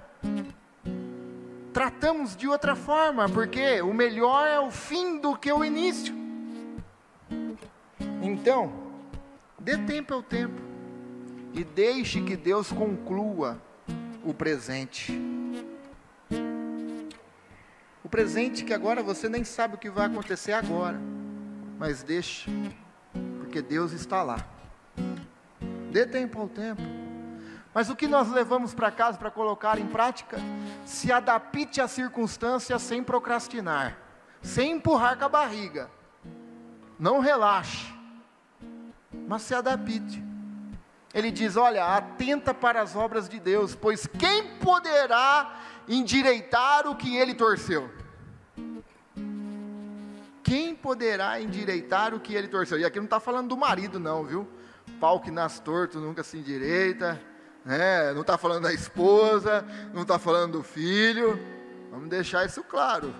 tratamos 1.72 2.34
de 2.34 2.48
outra 2.48 2.74
forma, 2.74 3.28
porque 3.28 3.80
o 3.82 3.92
melhor 3.92 4.46
é 4.46 4.58
o 4.58 4.70
fim 4.70 5.18
do 5.18 5.36
que 5.36 5.52
o 5.52 5.64
início. 5.64 6.21
Então, 8.22 8.72
dê 9.58 9.76
tempo 9.76 10.14
ao 10.14 10.22
tempo 10.22 10.60
e 11.52 11.62
deixe 11.64 12.22
que 12.22 12.36
Deus 12.36 12.72
conclua 12.72 13.60
o 14.24 14.32
presente 14.32 15.12
presente 18.12 18.62
que 18.62 18.74
agora 18.74 19.02
você 19.02 19.26
nem 19.26 19.42
sabe 19.42 19.76
o 19.76 19.78
que 19.78 19.88
vai 19.88 20.04
acontecer 20.04 20.52
agora, 20.52 21.00
mas 21.78 22.02
deixe, 22.02 22.50
porque 23.38 23.62
Deus 23.62 23.92
está 23.92 24.22
lá. 24.22 24.36
Dê 25.90 26.04
tempo 26.04 26.38
ao 26.38 26.46
tempo. 26.46 26.82
Mas 27.72 27.88
o 27.88 27.96
que 27.96 28.06
nós 28.06 28.30
levamos 28.30 28.74
para 28.74 28.90
casa 28.90 29.16
para 29.16 29.30
colocar 29.30 29.78
em 29.78 29.86
prática? 29.86 30.36
Se 30.84 31.10
adapte 31.10 31.80
às 31.80 31.90
circunstâncias 31.90 32.82
sem 32.82 33.02
procrastinar, 33.02 33.96
sem 34.42 34.72
empurrar 34.72 35.16
com 35.18 35.24
a 35.24 35.28
barriga. 35.30 35.88
Não 36.98 37.18
relaxe, 37.18 37.90
mas 39.32 39.42
se 39.42 39.54
adapte. 39.54 40.22
Ele 41.14 41.30
diz: 41.30 41.56
Olha, 41.56 41.96
atenta 41.96 42.52
para 42.52 42.82
as 42.82 42.94
obras 42.94 43.30
de 43.30 43.40
Deus, 43.40 43.74
pois 43.74 44.06
quem 44.06 44.58
poderá 44.58 45.58
endireitar 45.88 46.86
o 46.86 46.94
que 46.94 47.16
ele 47.16 47.34
torceu? 47.34 47.90
quem 50.42 50.74
poderá 50.74 51.40
endireitar 51.40 52.12
o 52.12 52.20
que 52.20 52.34
ele 52.34 52.46
torceu? 52.46 52.78
E 52.78 52.84
aqui 52.84 52.98
não 52.98 53.06
está 53.06 53.18
falando 53.18 53.48
do 53.48 53.56
marido, 53.56 53.98
não, 53.98 54.22
viu? 54.22 54.46
Pau 55.00 55.18
que 55.18 55.30
nasce 55.30 55.62
torto 55.62 55.98
nunca 55.98 56.22
se 56.22 56.36
endireita, 56.36 57.18
né? 57.64 58.12
não 58.12 58.20
está 58.20 58.36
falando 58.36 58.64
da 58.64 58.72
esposa, 58.74 59.64
não 59.94 60.02
está 60.02 60.18
falando 60.18 60.58
do 60.58 60.62
filho. 60.62 61.40
Vamos 61.90 62.10
deixar 62.10 62.44
isso 62.44 62.62
claro. 62.62 63.14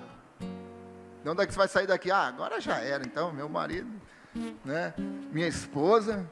Não 1.25 1.35
daqui 1.35 1.55
você 1.55 1.59
vai 1.59 1.69
sair 1.69 1.87
daqui, 1.87 2.11
ah, 2.11 2.27
agora 2.27 2.61
já 2.61 2.81
era, 2.81 3.03
então, 3.03 3.33
meu 3.33 3.49
marido, 3.49 3.91
né? 4.65 4.95
Minha 5.33 5.49
esposa. 5.49 6.29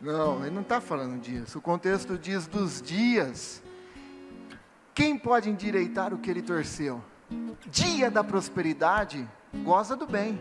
Não, 0.00 0.40
ele 0.40 0.54
não 0.54 0.62
está 0.62 0.80
falando 0.80 1.20
disso. 1.20 1.58
O 1.58 1.62
contexto 1.62 2.16
diz 2.16 2.46
dos 2.46 2.80
dias. 2.80 3.62
Quem 4.94 5.18
pode 5.18 5.48
endireitar 5.50 6.12
o 6.12 6.18
que 6.18 6.30
ele 6.30 6.42
torceu? 6.42 7.02
Dia 7.66 8.10
da 8.10 8.24
prosperidade 8.24 9.28
goza 9.62 9.94
do 9.94 10.06
bem. 10.06 10.40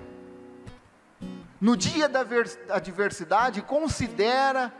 No 1.59 1.75
dia 1.75 2.07
da 2.07 2.23
adversidade, 2.69 3.61
considera 3.61 4.71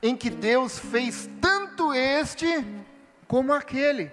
em 0.00 0.16
que 0.16 0.30
Deus 0.30 0.78
fez 0.78 1.28
tanto 1.40 1.92
este 1.92 2.46
como 3.26 3.52
aquele. 3.52 4.10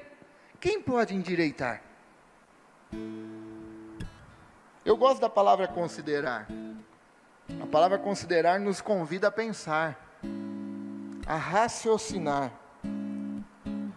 Quem 0.60 0.82
pode 0.82 1.16
endireitar? 1.16 1.82
Eu 4.84 4.98
gosto 4.98 5.22
da 5.22 5.30
palavra 5.30 5.68
considerar. 5.68 6.48
A 7.62 7.66
palavra 7.66 7.98
considerar 7.98 8.60
nos 8.60 8.82
convida 8.82 9.30
a 9.30 9.32
pensar, 9.32 10.20
a 11.26 11.36
raciocinar. 11.36 12.52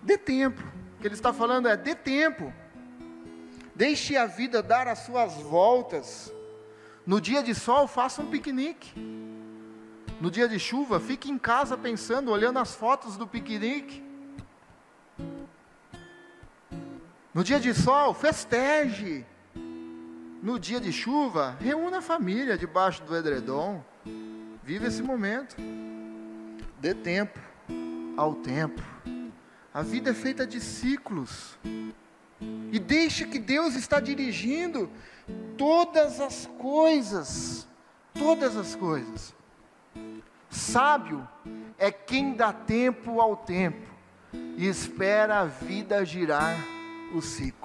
Dê 0.02 0.16
tempo. 0.18 0.62
O 0.96 1.00
que 1.00 1.08
ele 1.08 1.14
está 1.14 1.32
falando 1.32 1.68
é 1.68 1.76
dê 1.76 1.94
tempo. 1.94 2.52
Deixe 3.74 4.16
a 4.16 4.26
vida 4.26 4.62
dar 4.62 4.86
as 4.88 5.00
suas 5.00 5.34
voltas. 5.42 6.32
No 7.06 7.20
dia 7.20 7.42
de 7.42 7.54
sol, 7.54 7.86
faça 7.86 8.22
um 8.22 8.30
piquenique. 8.30 8.92
No 10.20 10.30
dia 10.30 10.48
de 10.48 10.58
chuva, 10.58 11.00
fique 11.00 11.30
em 11.30 11.38
casa 11.38 11.76
pensando, 11.76 12.30
olhando 12.30 12.58
as 12.58 12.74
fotos 12.74 13.16
do 13.16 13.26
piquenique. 13.26 14.04
No 17.34 17.42
dia 17.42 17.58
de 17.58 17.74
sol, 17.74 18.14
festeje. 18.14 19.26
No 20.42 20.58
dia 20.58 20.80
de 20.80 20.92
chuva, 20.92 21.56
reúna 21.60 21.98
a 21.98 22.02
família 22.02 22.58
debaixo 22.58 23.04
do 23.04 23.16
edredom. 23.16 23.80
Vive 24.64 24.88
esse 24.88 25.00
momento. 25.00 25.54
Dê 26.80 26.92
tempo 26.92 27.38
ao 28.16 28.34
tempo. 28.34 28.82
A 29.72 29.82
vida 29.82 30.10
é 30.10 30.14
feita 30.14 30.44
de 30.44 30.60
ciclos. 30.60 31.56
E 32.72 32.78
deixe 32.80 33.24
que 33.24 33.38
Deus 33.38 33.76
está 33.76 34.00
dirigindo 34.00 34.90
todas 35.56 36.20
as 36.20 36.46
coisas. 36.58 37.68
Todas 38.12 38.56
as 38.56 38.74
coisas. 38.74 39.32
Sábio 40.50 41.26
é 41.78 41.92
quem 41.92 42.34
dá 42.34 42.52
tempo 42.52 43.20
ao 43.20 43.36
tempo 43.36 43.88
e 44.56 44.66
espera 44.66 45.38
a 45.38 45.44
vida 45.44 46.04
girar 46.04 46.56
o 47.14 47.22
ciclo. 47.22 47.61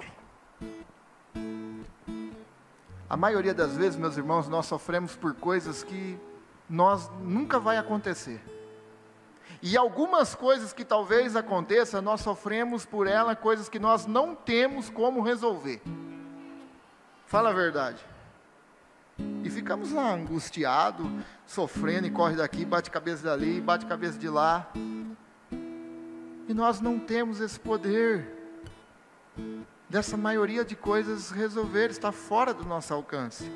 A 3.10 3.16
maioria 3.16 3.54
das 3.54 3.78
vezes, 3.78 3.98
meus 3.98 4.18
irmãos, 4.18 4.50
nós 4.50 4.66
sofremos 4.66 5.16
por 5.16 5.34
coisas 5.34 5.82
que 5.82 6.20
nós 6.70 7.10
nunca 7.22 7.58
vai 7.58 7.78
acontecer. 7.78 8.42
E 9.62 9.78
algumas 9.78 10.36
coisas 10.36 10.74
que 10.74 10.84
talvez 10.84 11.36
aconteçam, 11.36 12.02
nós 12.02 12.22
sofremos 12.22 12.86
por 12.86 13.08
ela, 13.08 13.36
coisas 13.36 13.70
que 13.70 13.80
nós 13.80 14.06
não 14.06 14.36
temos 14.36 14.90
como 14.90 15.22
resolver. 15.22 15.82
Fala 17.26 17.50
a 17.50 17.54
verdade. 17.54 18.06
E 19.44 19.50
ficamos 19.50 19.94
lá 19.94 20.14
angustiados, 20.14 21.08
sofrendo, 21.46 22.08
e 22.08 22.12
corre 22.12 22.36
daqui, 22.36 22.66
bate 22.66 22.92
cabeça 22.92 23.24
dali, 23.24 23.62
bate 23.62 23.86
cabeça 23.86 24.20
de 24.20 24.30
lá. 24.30 24.70
E 26.48 26.54
nós 26.54 26.82
não 26.82 27.00
temos 27.00 27.40
esse 27.40 27.60
poder 27.60 28.38
dessa 29.90 30.18
maioria 30.18 30.66
de 30.66 30.76
coisas 30.76 31.32
resolver, 31.32 31.90
está 31.90 32.12
fora 32.12 32.54
do 32.54 32.66
nosso 32.66 32.94
alcance. 32.94 33.50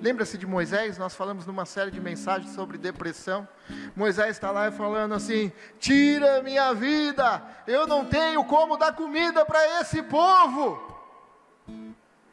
Lembra-se 0.00 0.38
de 0.38 0.46
Moisés? 0.46 0.98
Nós 0.98 1.14
falamos 1.14 1.46
numa 1.46 1.66
série 1.66 1.90
de 1.90 2.00
mensagens 2.00 2.54
sobre 2.54 2.78
depressão. 2.78 3.46
Moisés 3.94 4.30
está 4.30 4.50
lá 4.50 4.70
falando 4.70 5.14
assim: 5.14 5.50
tira 5.78 6.42
minha 6.42 6.72
vida, 6.72 7.42
eu 7.66 7.86
não 7.86 8.04
tenho 8.04 8.44
como 8.44 8.76
dar 8.76 8.94
comida 8.94 9.44
para 9.44 9.80
esse 9.80 10.02
povo. 10.02 10.92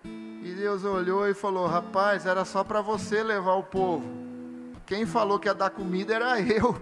E 0.06 0.54
Deus 0.54 0.84
olhou 0.84 1.28
e 1.28 1.34
falou: 1.34 1.66
rapaz, 1.66 2.26
era 2.26 2.46
só 2.46 2.64
para 2.64 2.82
você 2.82 3.24
levar 3.24 3.56
o 3.56 3.64
povo. 3.64 4.08
Quem 4.86 5.06
falou 5.06 5.40
que 5.40 5.48
ia 5.48 5.54
dar 5.54 5.72
comida 5.72 6.14
era 6.14 6.40
eu. 6.40 6.80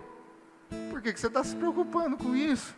Por 0.90 1.02
que, 1.02 1.14
que 1.14 1.20
você 1.20 1.28
está 1.28 1.44
se 1.44 1.56
preocupando 1.56 2.18
com 2.18 2.36
isso? 2.36 2.76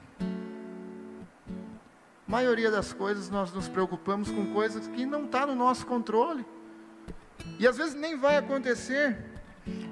Maioria 2.31 2.71
das 2.71 2.93
coisas 2.93 3.29
nós 3.29 3.51
nos 3.51 3.67
preocupamos 3.67 4.31
com 4.31 4.53
coisas 4.53 4.87
que 4.87 5.05
não 5.05 5.25
está 5.25 5.45
no 5.45 5.53
nosso 5.53 5.85
controle. 5.85 6.45
E 7.59 7.67
às 7.67 7.75
vezes 7.75 7.93
nem 7.93 8.15
vai 8.15 8.37
acontecer. 8.37 9.17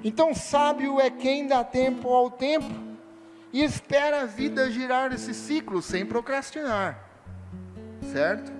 Então, 0.02 0.34
sábio 0.34 0.98
é 0.98 1.10
quem 1.10 1.46
dá 1.46 1.62
tempo 1.62 2.08
ao 2.08 2.30
tempo 2.30 2.74
e 3.52 3.62
espera 3.62 4.22
a 4.22 4.24
vida 4.24 4.70
girar 4.70 5.12
esse 5.12 5.34
ciclo 5.34 5.82
sem 5.82 6.06
procrastinar. 6.06 6.98
Certo? 8.10 8.50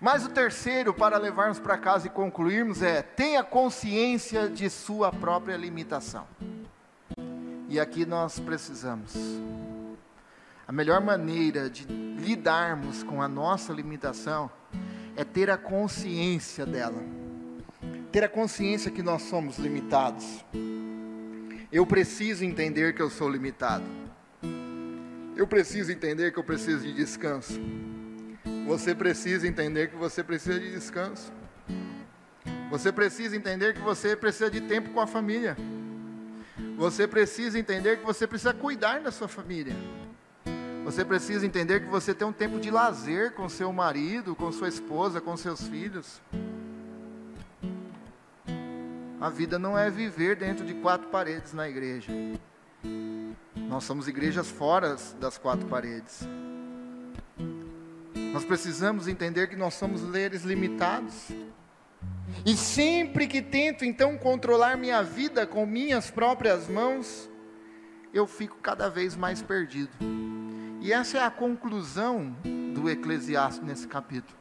Mas 0.00 0.24
o 0.24 0.28
terceiro, 0.28 0.94
para 0.94 1.18
levarmos 1.18 1.58
para 1.58 1.76
casa 1.76 2.06
e 2.06 2.10
concluirmos, 2.10 2.80
é: 2.80 3.02
tenha 3.02 3.42
consciência 3.42 4.48
de 4.48 4.70
sua 4.70 5.10
própria 5.10 5.56
limitação. 5.56 6.28
E 7.68 7.80
aqui 7.80 8.06
nós 8.06 8.38
precisamos. 8.38 9.12
A 10.68 10.72
melhor 10.72 11.00
maneira 11.00 11.70
de 11.70 11.86
lidarmos 11.86 13.04
com 13.04 13.22
a 13.22 13.28
nossa 13.28 13.72
limitação 13.72 14.50
é 15.14 15.22
ter 15.22 15.48
a 15.48 15.56
consciência 15.56 16.66
dela. 16.66 17.00
Ter 18.10 18.24
a 18.24 18.28
consciência 18.28 18.90
que 18.90 19.00
nós 19.00 19.22
somos 19.22 19.58
limitados. 19.58 20.44
Eu 21.70 21.86
preciso 21.86 22.44
entender 22.44 22.94
que 22.94 23.02
eu 23.02 23.08
sou 23.08 23.28
limitado. 23.28 23.84
Eu 25.36 25.46
preciso 25.46 25.92
entender 25.92 26.32
que 26.32 26.38
eu 26.38 26.44
preciso 26.44 26.82
de 26.82 26.92
descanso. 26.92 27.60
Você 28.66 28.92
precisa 28.92 29.46
entender 29.46 29.90
que 29.90 29.96
você 29.96 30.24
precisa 30.24 30.58
de 30.58 30.72
descanso. 30.72 31.32
Você 32.70 32.90
precisa 32.90 33.36
entender 33.36 33.74
que 33.74 33.80
você 33.80 34.16
precisa 34.16 34.50
de 34.50 34.62
tempo 34.62 34.90
com 34.90 35.00
a 35.00 35.06
família. 35.06 35.56
Você 36.76 37.06
precisa 37.06 37.56
entender 37.56 37.98
que 37.98 38.04
você 38.04 38.26
precisa 38.26 38.52
cuidar 38.52 39.00
da 39.00 39.12
sua 39.12 39.28
família. 39.28 39.76
Você 40.86 41.04
precisa 41.04 41.44
entender 41.44 41.80
que 41.80 41.88
você 41.88 42.14
tem 42.14 42.24
um 42.24 42.32
tempo 42.32 42.60
de 42.60 42.70
lazer 42.70 43.32
com 43.32 43.48
seu 43.48 43.72
marido, 43.72 44.36
com 44.36 44.52
sua 44.52 44.68
esposa, 44.68 45.20
com 45.20 45.36
seus 45.36 45.66
filhos. 45.66 46.22
A 49.20 49.28
vida 49.28 49.58
não 49.58 49.76
é 49.76 49.90
viver 49.90 50.36
dentro 50.36 50.64
de 50.64 50.74
quatro 50.74 51.08
paredes 51.08 51.52
na 51.52 51.68
igreja. 51.68 52.12
Nós 53.56 53.82
somos 53.82 54.06
igrejas 54.06 54.48
fora 54.48 54.96
das 55.18 55.36
quatro 55.36 55.66
paredes. 55.66 56.20
Nós 58.32 58.44
precisamos 58.44 59.08
entender 59.08 59.48
que 59.48 59.56
nós 59.56 59.74
somos 59.74 60.00
seres 60.12 60.44
limitados. 60.44 61.30
E 62.44 62.56
sempre 62.56 63.26
que 63.26 63.42
tento 63.42 63.84
então 63.84 64.16
controlar 64.16 64.76
minha 64.76 65.02
vida 65.02 65.48
com 65.48 65.66
minhas 65.66 66.12
próprias 66.12 66.68
mãos, 66.68 67.28
eu 68.14 68.24
fico 68.24 68.58
cada 68.62 68.88
vez 68.88 69.16
mais 69.16 69.42
perdido. 69.42 69.90
E 70.86 70.92
essa 70.92 71.18
é 71.18 71.24
a 71.24 71.30
conclusão 71.32 72.32
do 72.72 72.88
Eclesiastes 72.88 73.60
nesse 73.60 73.88
capítulo. 73.88 74.38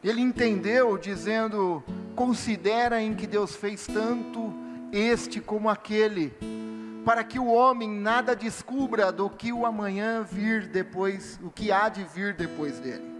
Ele 0.00 0.20
entendeu 0.20 0.96
dizendo: 0.96 1.82
considera 2.14 3.02
em 3.02 3.16
que 3.16 3.26
Deus 3.26 3.56
fez 3.56 3.84
tanto 3.84 4.54
este 4.92 5.40
como 5.40 5.68
aquele, 5.68 6.32
para 7.04 7.24
que 7.24 7.40
o 7.40 7.48
homem 7.48 7.90
nada 7.90 8.36
descubra 8.36 9.10
do 9.10 9.28
que 9.28 9.52
o 9.52 9.66
amanhã 9.66 10.22
vir 10.22 10.68
depois, 10.68 11.40
o 11.42 11.50
que 11.50 11.72
há 11.72 11.88
de 11.88 12.04
vir 12.04 12.32
depois 12.32 12.78
dele. 12.78 13.11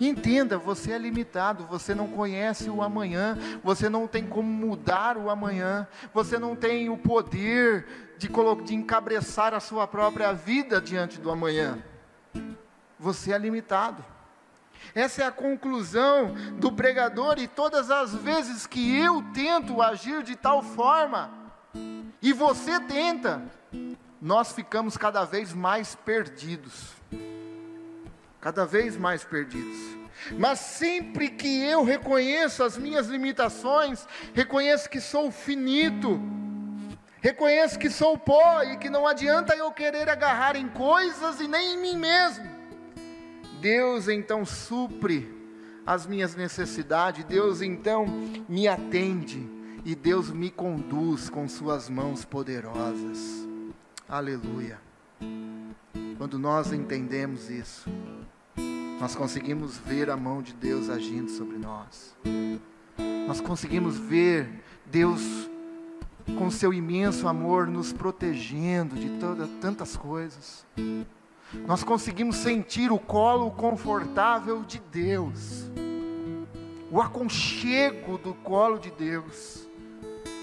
Entenda, 0.00 0.56
você 0.56 0.92
é 0.92 0.98
limitado, 0.98 1.66
você 1.66 1.94
não 1.94 2.08
conhece 2.08 2.70
o 2.70 2.80
amanhã, 2.80 3.36
você 3.62 3.86
não 3.86 4.06
tem 4.06 4.26
como 4.26 4.48
mudar 4.48 5.18
o 5.18 5.28
amanhã, 5.28 5.86
você 6.14 6.38
não 6.38 6.56
tem 6.56 6.88
o 6.88 6.96
poder 6.96 8.16
de, 8.16 8.30
de 8.64 8.74
encabreçar 8.74 9.52
a 9.52 9.60
sua 9.60 9.86
própria 9.86 10.32
vida 10.32 10.80
diante 10.80 11.20
do 11.20 11.30
amanhã. 11.30 11.78
Você 12.98 13.30
é 13.30 13.36
limitado. 13.38 14.02
Essa 14.94 15.22
é 15.22 15.26
a 15.26 15.30
conclusão 15.30 16.34
do 16.58 16.72
pregador, 16.72 17.38
e 17.38 17.46
todas 17.46 17.90
as 17.90 18.14
vezes 18.14 18.66
que 18.66 18.98
eu 18.98 19.22
tento 19.34 19.82
agir 19.82 20.22
de 20.22 20.34
tal 20.34 20.62
forma, 20.62 21.30
e 22.22 22.32
você 22.32 22.80
tenta, 22.80 23.42
nós 24.20 24.52
ficamos 24.52 24.96
cada 24.96 25.26
vez 25.26 25.52
mais 25.52 25.94
perdidos 25.94 26.98
cada 28.40 28.64
vez 28.64 28.96
mais 28.96 29.24
perdidos. 29.24 29.78
Mas 30.38 30.58
sempre 30.60 31.28
que 31.28 31.62
eu 31.62 31.82
reconheço 31.82 32.62
as 32.62 32.76
minhas 32.76 33.06
limitações, 33.06 34.06
reconheço 34.34 34.88
que 34.88 35.00
sou 35.00 35.30
finito, 35.30 36.20
reconheço 37.20 37.78
que 37.78 37.90
sou 37.90 38.18
pó 38.18 38.62
e 38.62 38.76
que 38.76 38.90
não 38.90 39.06
adianta 39.06 39.54
eu 39.54 39.70
querer 39.70 40.08
agarrar 40.08 40.56
em 40.56 40.68
coisas 40.68 41.40
e 41.40 41.48
nem 41.48 41.74
em 41.74 41.78
mim 41.78 41.96
mesmo. 41.96 42.48
Deus 43.60 44.08
então 44.08 44.44
supre 44.44 45.38
as 45.86 46.06
minhas 46.06 46.34
necessidades, 46.34 47.24
Deus 47.24 47.62
então 47.62 48.06
me 48.48 48.68
atende 48.68 49.48
e 49.84 49.94
Deus 49.94 50.30
me 50.30 50.50
conduz 50.50 51.28
com 51.30 51.48
Suas 51.48 51.88
mãos 51.88 52.24
poderosas. 52.24 53.48
Aleluia. 54.08 54.78
Quando 56.18 56.38
nós 56.38 56.72
entendemos 56.72 57.48
isso, 57.48 57.88
nós 59.00 59.16
conseguimos 59.16 59.78
ver 59.78 60.10
a 60.10 60.16
mão 60.16 60.42
de 60.42 60.52
Deus 60.52 60.90
agindo 60.90 61.30
sobre 61.30 61.56
nós. 61.56 62.14
Nós 63.26 63.40
conseguimos 63.40 63.96
ver 63.96 64.62
Deus 64.84 65.22
com 66.38 66.50
seu 66.50 66.72
imenso 66.72 67.26
amor 67.26 67.66
nos 67.66 67.94
protegendo 67.94 68.96
de 68.96 69.08
todas 69.18 69.48
tantas 69.58 69.96
coisas. 69.96 70.66
Nós 71.66 71.82
conseguimos 71.82 72.36
sentir 72.36 72.92
o 72.92 72.98
colo 72.98 73.50
confortável 73.52 74.62
de 74.64 74.78
Deus. 74.92 75.70
O 76.90 77.00
aconchego 77.00 78.18
do 78.18 78.34
colo 78.34 78.78
de 78.78 78.90
Deus. 78.90 79.66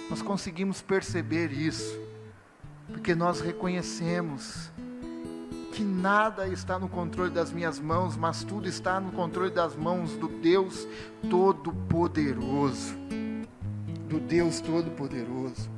Nós 0.09 0.23
conseguimos 0.23 0.81
perceber 0.81 1.51
isso, 1.51 1.99
porque 2.87 3.13
nós 3.13 3.39
reconhecemos 3.39 4.71
que 5.77 5.83
nada 5.83 6.47
está 6.47 6.79
no 6.79 6.89
controle 6.89 7.29
das 7.29 7.51
minhas 7.51 7.79
mãos, 7.79 8.17
mas 8.17 8.43
tudo 8.43 8.67
está 8.67 8.99
no 8.99 9.11
controle 9.11 9.51
das 9.51 9.75
mãos 9.75 10.13
do 10.13 10.27
Deus 10.27 10.87
Todo-Poderoso. 11.29 12.95
Do 14.09 14.19
Deus 14.19 14.59
Todo-Poderoso. 14.59 15.69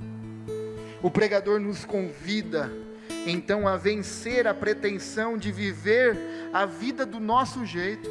O 1.03 1.12
pregador 1.12 1.59
nos 1.59 1.83
convida 1.83 2.71
então 3.27 3.67
a 3.67 3.75
vencer 3.75 4.47
a 4.47 4.53
pretensão 4.53 5.38
de 5.38 5.51
viver 5.51 6.17
a 6.53 6.65
vida 6.65 7.05
do 7.05 7.19
nosso 7.19 7.65
jeito 7.65 8.09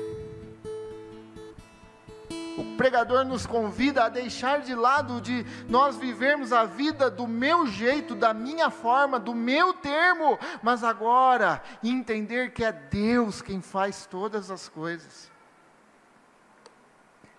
o 2.58 2.76
pregador 2.76 3.24
nos 3.24 3.46
convida 3.46 4.04
a 4.04 4.08
deixar 4.08 4.62
de 4.62 4.74
lado 4.74 5.20
de 5.20 5.46
nós 5.68 5.96
vivermos 5.96 6.52
a 6.52 6.64
vida 6.64 7.08
do 7.08 7.24
meu 7.24 7.68
jeito, 7.68 8.16
da 8.16 8.34
minha 8.34 8.68
forma, 8.68 9.16
do 9.16 9.32
meu 9.32 9.72
termo, 9.74 10.36
mas 10.60 10.82
agora 10.82 11.62
entender 11.84 12.50
que 12.50 12.64
é 12.64 12.72
Deus 12.72 13.40
quem 13.40 13.62
faz 13.62 14.06
todas 14.06 14.50
as 14.50 14.68
coisas. 14.68 15.30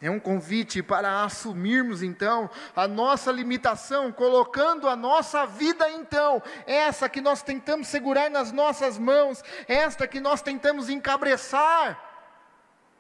É 0.02 0.10
um 0.10 0.22
convite 0.22 0.82
para 0.82 1.26
assumirmos 1.26 2.02
então 2.02 2.50
a 2.74 2.88
nossa 2.88 3.30
limitação, 3.30 4.14
colocando 4.14 4.88
a 4.88 4.96
nossa 4.96 5.46
vida 5.46 5.90
então, 5.92 6.42
essa 6.66 7.10
que 7.10 7.20
nós 7.20 7.42
tentamos 7.42 7.88
segurar 7.88 8.30
nas 8.32 8.54
nossas 8.54 8.98
mãos, 8.98 9.44
esta 9.68 10.08
que 10.08 10.22
nós 10.22 10.42
tentamos 10.42 10.90
encabreçar, 10.90 12.02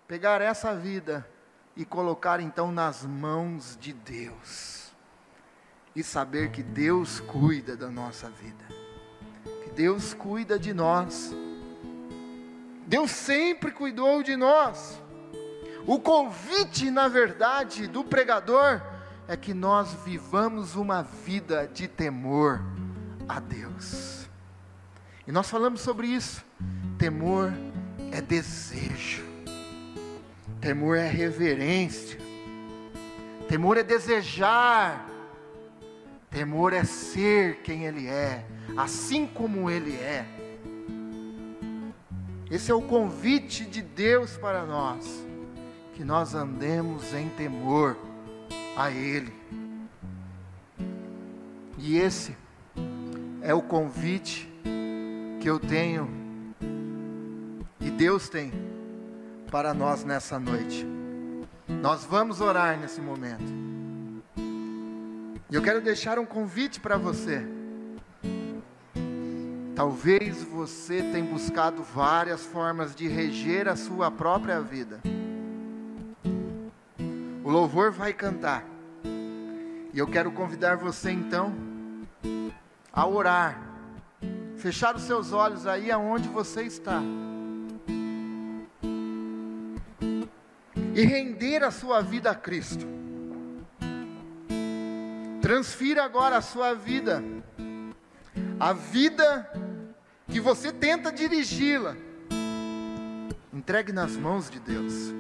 pegar 0.05 0.41
essa 0.41 0.75
vida 0.75 1.25
e 1.79 1.85
colocar 1.85 2.41
então 2.41 2.73
nas 2.73 3.05
mãos 3.05 3.77
de 3.79 3.93
Deus. 3.93 4.91
E 5.95 6.03
saber 6.03 6.51
que 6.51 6.61
Deus 6.61 7.21
cuida 7.21 7.77
da 7.77 7.89
nossa 7.89 8.29
vida. 8.29 8.65
Que 9.63 9.71
Deus 9.71 10.13
cuida 10.13 10.59
de 10.59 10.73
nós. 10.73 11.33
Deus 12.85 13.11
sempre 13.11 13.71
cuidou 13.71 14.21
de 14.21 14.35
nós. 14.35 15.01
O 15.87 15.97
convite, 16.01 16.91
na 16.91 17.07
verdade, 17.07 17.87
do 17.87 18.03
pregador 18.03 18.81
é 19.25 19.37
que 19.37 19.53
nós 19.53 19.93
vivamos 20.03 20.75
uma 20.75 21.01
vida 21.01 21.65
de 21.65 21.87
temor 21.87 22.61
a 23.25 23.39
Deus. 23.39 24.27
E 25.25 25.31
nós 25.31 25.49
falamos 25.49 25.79
sobre 25.79 26.07
isso. 26.07 26.43
Temor 26.97 27.53
é 28.11 28.19
desejo. 28.19 29.28
Temor 30.61 30.97
é 30.97 31.07
reverência. 31.07 32.19
Temor 33.47 33.77
é 33.77 33.83
desejar. 33.83 35.09
Temor 36.29 36.73
é 36.73 36.83
ser 36.83 37.61
quem 37.61 37.85
Ele 37.85 38.07
é, 38.07 38.45
assim 38.77 39.25
como 39.25 39.69
Ele 39.69 39.95
é. 39.95 40.25
Esse 42.51 42.71
é 42.71 42.73
o 42.75 42.81
convite 42.81 43.65
de 43.65 43.81
Deus 43.81 44.37
para 44.37 44.65
nós, 44.65 45.25
que 45.93 46.03
nós 46.03 46.35
andemos 46.35 47.13
em 47.13 47.29
temor 47.29 47.97
a 48.75 48.91
Ele. 48.91 49.33
E 51.77 51.97
esse 51.97 52.35
é 53.41 53.53
o 53.53 53.61
convite 53.61 54.51
que 55.39 55.49
eu 55.49 55.59
tenho, 55.59 56.09
e 57.79 57.89
Deus 57.89 58.27
tem 58.29 58.68
para 59.49 59.73
nós 59.73 60.03
nessa 60.03 60.39
noite. 60.39 60.85
Nós 61.67 62.03
vamos 62.03 62.41
orar 62.41 62.79
nesse 62.79 63.01
momento. 63.01 63.43
E 65.49 65.55
eu 65.55 65.61
quero 65.61 65.81
deixar 65.81 66.19
um 66.19 66.25
convite 66.25 66.79
para 66.79 66.97
você. 66.97 67.45
Talvez 69.75 70.43
você 70.43 71.01
tenha 71.01 71.23
buscado 71.23 71.81
várias 71.81 72.45
formas 72.45 72.93
de 72.93 73.07
reger 73.07 73.67
a 73.67 73.75
sua 73.75 74.11
própria 74.11 74.61
vida. 74.61 74.99
O 77.43 77.49
louvor 77.49 77.91
vai 77.91 78.13
cantar. 78.13 78.63
E 79.93 79.97
eu 79.97 80.05
quero 80.05 80.31
convidar 80.31 80.77
você 80.77 81.11
então 81.11 81.55
a 82.93 83.07
orar. 83.07 83.59
Fechar 84.57 84.95
os 84.95 85.03
seus 85.03 85.31
olhos 85.31 85.65
aí 85.65 85.89
aonde 85.89 86.27
você 86.27 86.63
está. 86.63 87.01
E 90.99 91.05
render 91.05 91.63
a 91.63 91.71
sua 91.71 92.01
vida 92.01 92.29
a 92.29 92.35
Cristo. 92.35 92.85
Transfira 95.41 96.03
agora 96.03 96.35
a 96.35 96.41
sua 96.41 96.73
vida. 96.73 97.23
A 98.59 98.73
vida 98.73 99.49
que 100.27 100.41
você 100.41 100.73
tenta 100.73 101.09
dirigi-la. 101.09 101.95
Entregue 103.53 103.93
nas 103.93 104.17
mãos 104.17 104.49
de 104.49 104.59
Deus. 104.59 105.13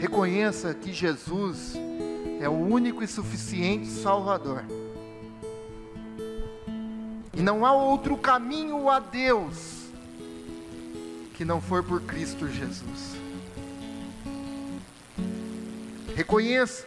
Reconheça 0.00 0.72
que 0.72 0.90
Jesus 0.90 1.74
é 2.40 2.48
o 2.48 2.52
único 2.52 3.04
e 3.04 3.06
suficiente 3.06 3.88
Salvador. 3.88 4.64
E 7.34 7.42
não 7.42 7.66
há 7.66 7.74
outro 7.74 8.16
caminho 8.16 8.88
a 8.88 9.00
Deus 9.00 9.84
que 11.34 11.44
não 11.44 11.60
for 11.60 11.84
por 11.84 12.00
Cristo 12.00 12.48
Jesus. 12.48 13.23
Reconheça 16.14 16.86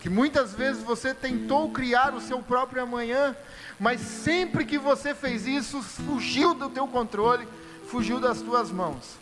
que 0.00 0.08
muitas 0.08 0.54
vezes 0.54 0.82
você 0.82 1.12
tentou 1.14 1.70
criar 1.70 2.14
o 2.14 2.20
seu 2.20 2.40
próprio 2.40 2.82
amanhã, 2.82 3.34
mas 3.78 4.00
sempre 4.00 4.64
que 4.64 4.78
você 4.78 5.14
fez 5.14 5.46
isso, 5.46 5.82
fugiu 5.82 6.54
do 6.54 6.68
teu 6.68 6.86
controle, 6.86 7.46
fugiu 7.88 8.20
das 8.20 8.40
tuas 8.40 8.70
mãos. 8.70 9.16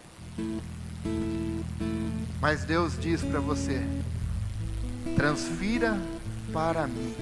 Mas 2.40 2.64
Deus 2.64 2.98
diz 2.98 3.22
para 3.22 3.40
você: 3.40 3.82
transfira 5.16 5.98
para 6.52 6.86
mim. 6.86 7.14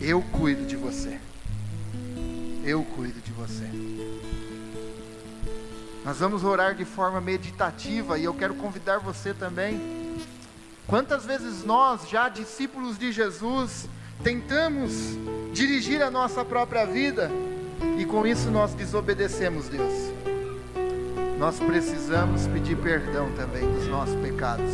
Eu 0.00 0.22
cuido 0.22 0.64
de 0.64 0.76
você. 0.76 1.18
Eu 2.64 2.82
cuido 2.82 3.20
de 3.20 3.32
você. 3.32 3.66
Nós 6.06 6.18
vamos 6.18 6.44
orar 6.44 6.76
de 6.76 6.84
forma 6.84 7.20
meditativa 7.20 8.16
e 8.16 8.22
eu 8.22 8.32
quero 8.32 8.54
convidar 8.54 8.98
você 8.98 9.34
também. 9.34 10.14
Quantas 10.86 11.24
vezes 11.26 11.64
nós, 11.64 12.08
já 12.08 12.28
discípulos 12.28 12.96
de 12.96 13.10
Jesus, 13.10 13.88
tentamos 14.22 14.92
dirigir 15.52 16.00
a 16.00 16.08
nossa 16.08 16.44
própria 16.44 16.86
vida 16.86 17.28
e 17.98 18.04
com 18.04 18.24
isso 18.24 18.52
nós 18.52 18.72
desobedecemos 18.72 19.66
Deus. 19.66 19.92
Nós 21.40 21.58
precisamos 21.58 22.46
pedir 22.46 22.76
perdão 22.76 23.32
também 23.32 23.68
dos 23.68 23.88
nossos 23.88 24.14
pecados. 24.20 24.72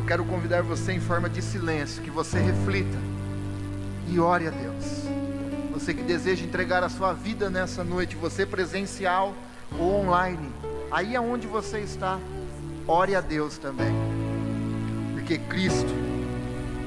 Eu 0.00 0.06
quero 0.08 0.24
convidar 0.24 0.64
você 0.64 0.90
em 0.90 1.00
forma 1.00 1.30
de 1.30 1.40
silêncio, 1.40 2.02
que 2.02 2.10
você 2.10 2.40
reflita 2.40 2.98
e 4.08 4.18
ore 4.18 4.48
a 4.48 4.50
Deus. 4.50 4.97
Você 5.88 5.94
que 5.94 6.02
deseja 6.02 6.44
entregar 6.44 6.84
a 6.84 6.90
sua 6.90 7.14
vida 7.14 7.48
nessa 7.48 7.82
noite, 7.82 8.14
você 8.14 8.44
presencial 8.44 9.34
ou 9.78 10.02
online, 10.02 10.52
aí 10.90 11.16
aonde 11.16 11.46
você 11.46 11.78
está, 11.78 12.18
ore 12.86 13.14
a 13.14 13.22
Deus 13.22 13.56
também. 13.56 13.94
Porque 15.14 15.38
Cristo 15.38 15.88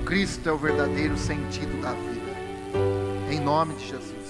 Cristo 0.06 0.48
é 0.48 0.52
o 0.52 0.58
verdadeiro 0.60 1.18
sentido 1.18 1.82
da 1.82 1.94
vida. 1.94 3.32
Em 3.32 3.40
nome 3.40 3.74
de 3.74 3.88
Jesus. 3.88 4.21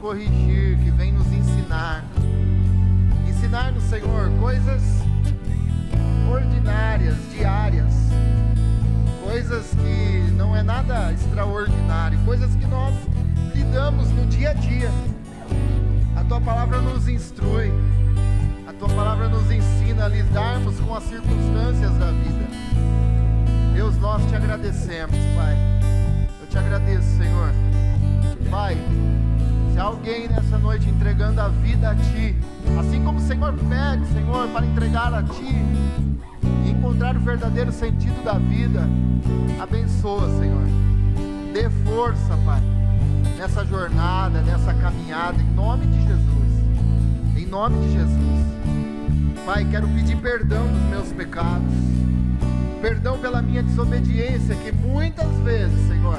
corrigir, 0.00 0.78
que 0.78 0.90
vem 0.90 1.12
nos 1.12 1.26
ensinar. 1.32 2.04
Ensinar 3.28 3.70
no 3.72 3.80
Senhor 3.82 4.30
coisas 4.40 4.82
ordinárias, 6.30 7.16
diárias, 7.30 7.92
coisas 9.22 9.70
que 9.74 10.32
não 10.32 10.56
é 10.56 10.62
nada 10.62 11.12
extraordinário, 11.12 12.18
coisas 12.24 12.54
que 12.56 12.66
nós 12.66 12.94
lidamos 13.54 14.10
no 14.10 14.26
dia 14.26 14.50
a 14.50 14.54
dia. 14.54 14.90
A 16.16 16.24
tua 16.24 16.40
palavra 16.40 16.80
nos 16.80 17.06
instrui, 17.08 17.70
a 18.66 18.72
tua 18.72 18.88
palavra 18.88 19.28
nos 19.28 19.50
ensina 19.50 20.06
a 20.06 20.08
lidarmos 20.08 20.80
com 20.80 20.94
as 20.94 21.04
circunstâncias 21.04 21.92
da 21.98 22.10
vida. 22.10 22.48
Deus, 23.74 23.96
nós 23.98 24.24
te 24.26 24.34
agradecemos, 24.34 25.16
Pai. 25.36 25.56
Eu 26.40 26.46
te 26.46 26.58
agradeço, 26.58 27.18
Senhor. 27.18 27.50
Pai, 28.50 28.76
Alguém 29.80 30.28
nessa 30.28 30.58
noite 30.58 30.88
entregando 30.90 31.40
a 31.40 31.48
vida 31.48 31.90
a 31.90 31.94
Ti, 31.94 32.36
assim 32.78 33.02
como 33.02 33.18
o 33.18 33.22
Senhor 33.22 33.54
pede, 33.54 34.06
Senhor, 34.12 34.46
para 34.48 34.66
entregar 34.66 35.14
a 35.14 35.22
Ti 35.22 35.54
e 36.66 36.70
encontrar 36.70 37.16
o 37.16 37.20
verdadeiro 37.20 37.72
sentido 37.72 38.22
da 38.22 38.34
vida, 38.34 38.86
abençoa, 39.58 40.28
Senhor. 40.38 40.64
Dê 41.54 41.70
força, 41.84 42.36
Pai, 42.44 42.60
nessa 43.38 43.64
jornada, 43.64 44.42
nessa 44.42 44.74
caminhada, 44.74 45.40
em 45.40 45.50
nome 45.54 45.86
de 45.86 46.02
Jesus. 46.02 47.38
Em 47.38 47.46
nome 47.46 47.80
de 47.86 47.92
Jesus. 47.92 48.46
Pai, 49.46 49.64
quero 49.64 49.88
pedir 49.88 50.16
perdão 50.18 50.66
dos 50.66 50.82
meus 50.90 51.08
pecados. 51.12 51.72
Perdão 52.82 53.18
pela 53.18 53.40
minha 53.40 53.62
desobediência, 53.62 54.54
que 54.56 54.72
muitas 54.72 55.30
vezes, 55.38 55.88
Senhor, 55.88 56.18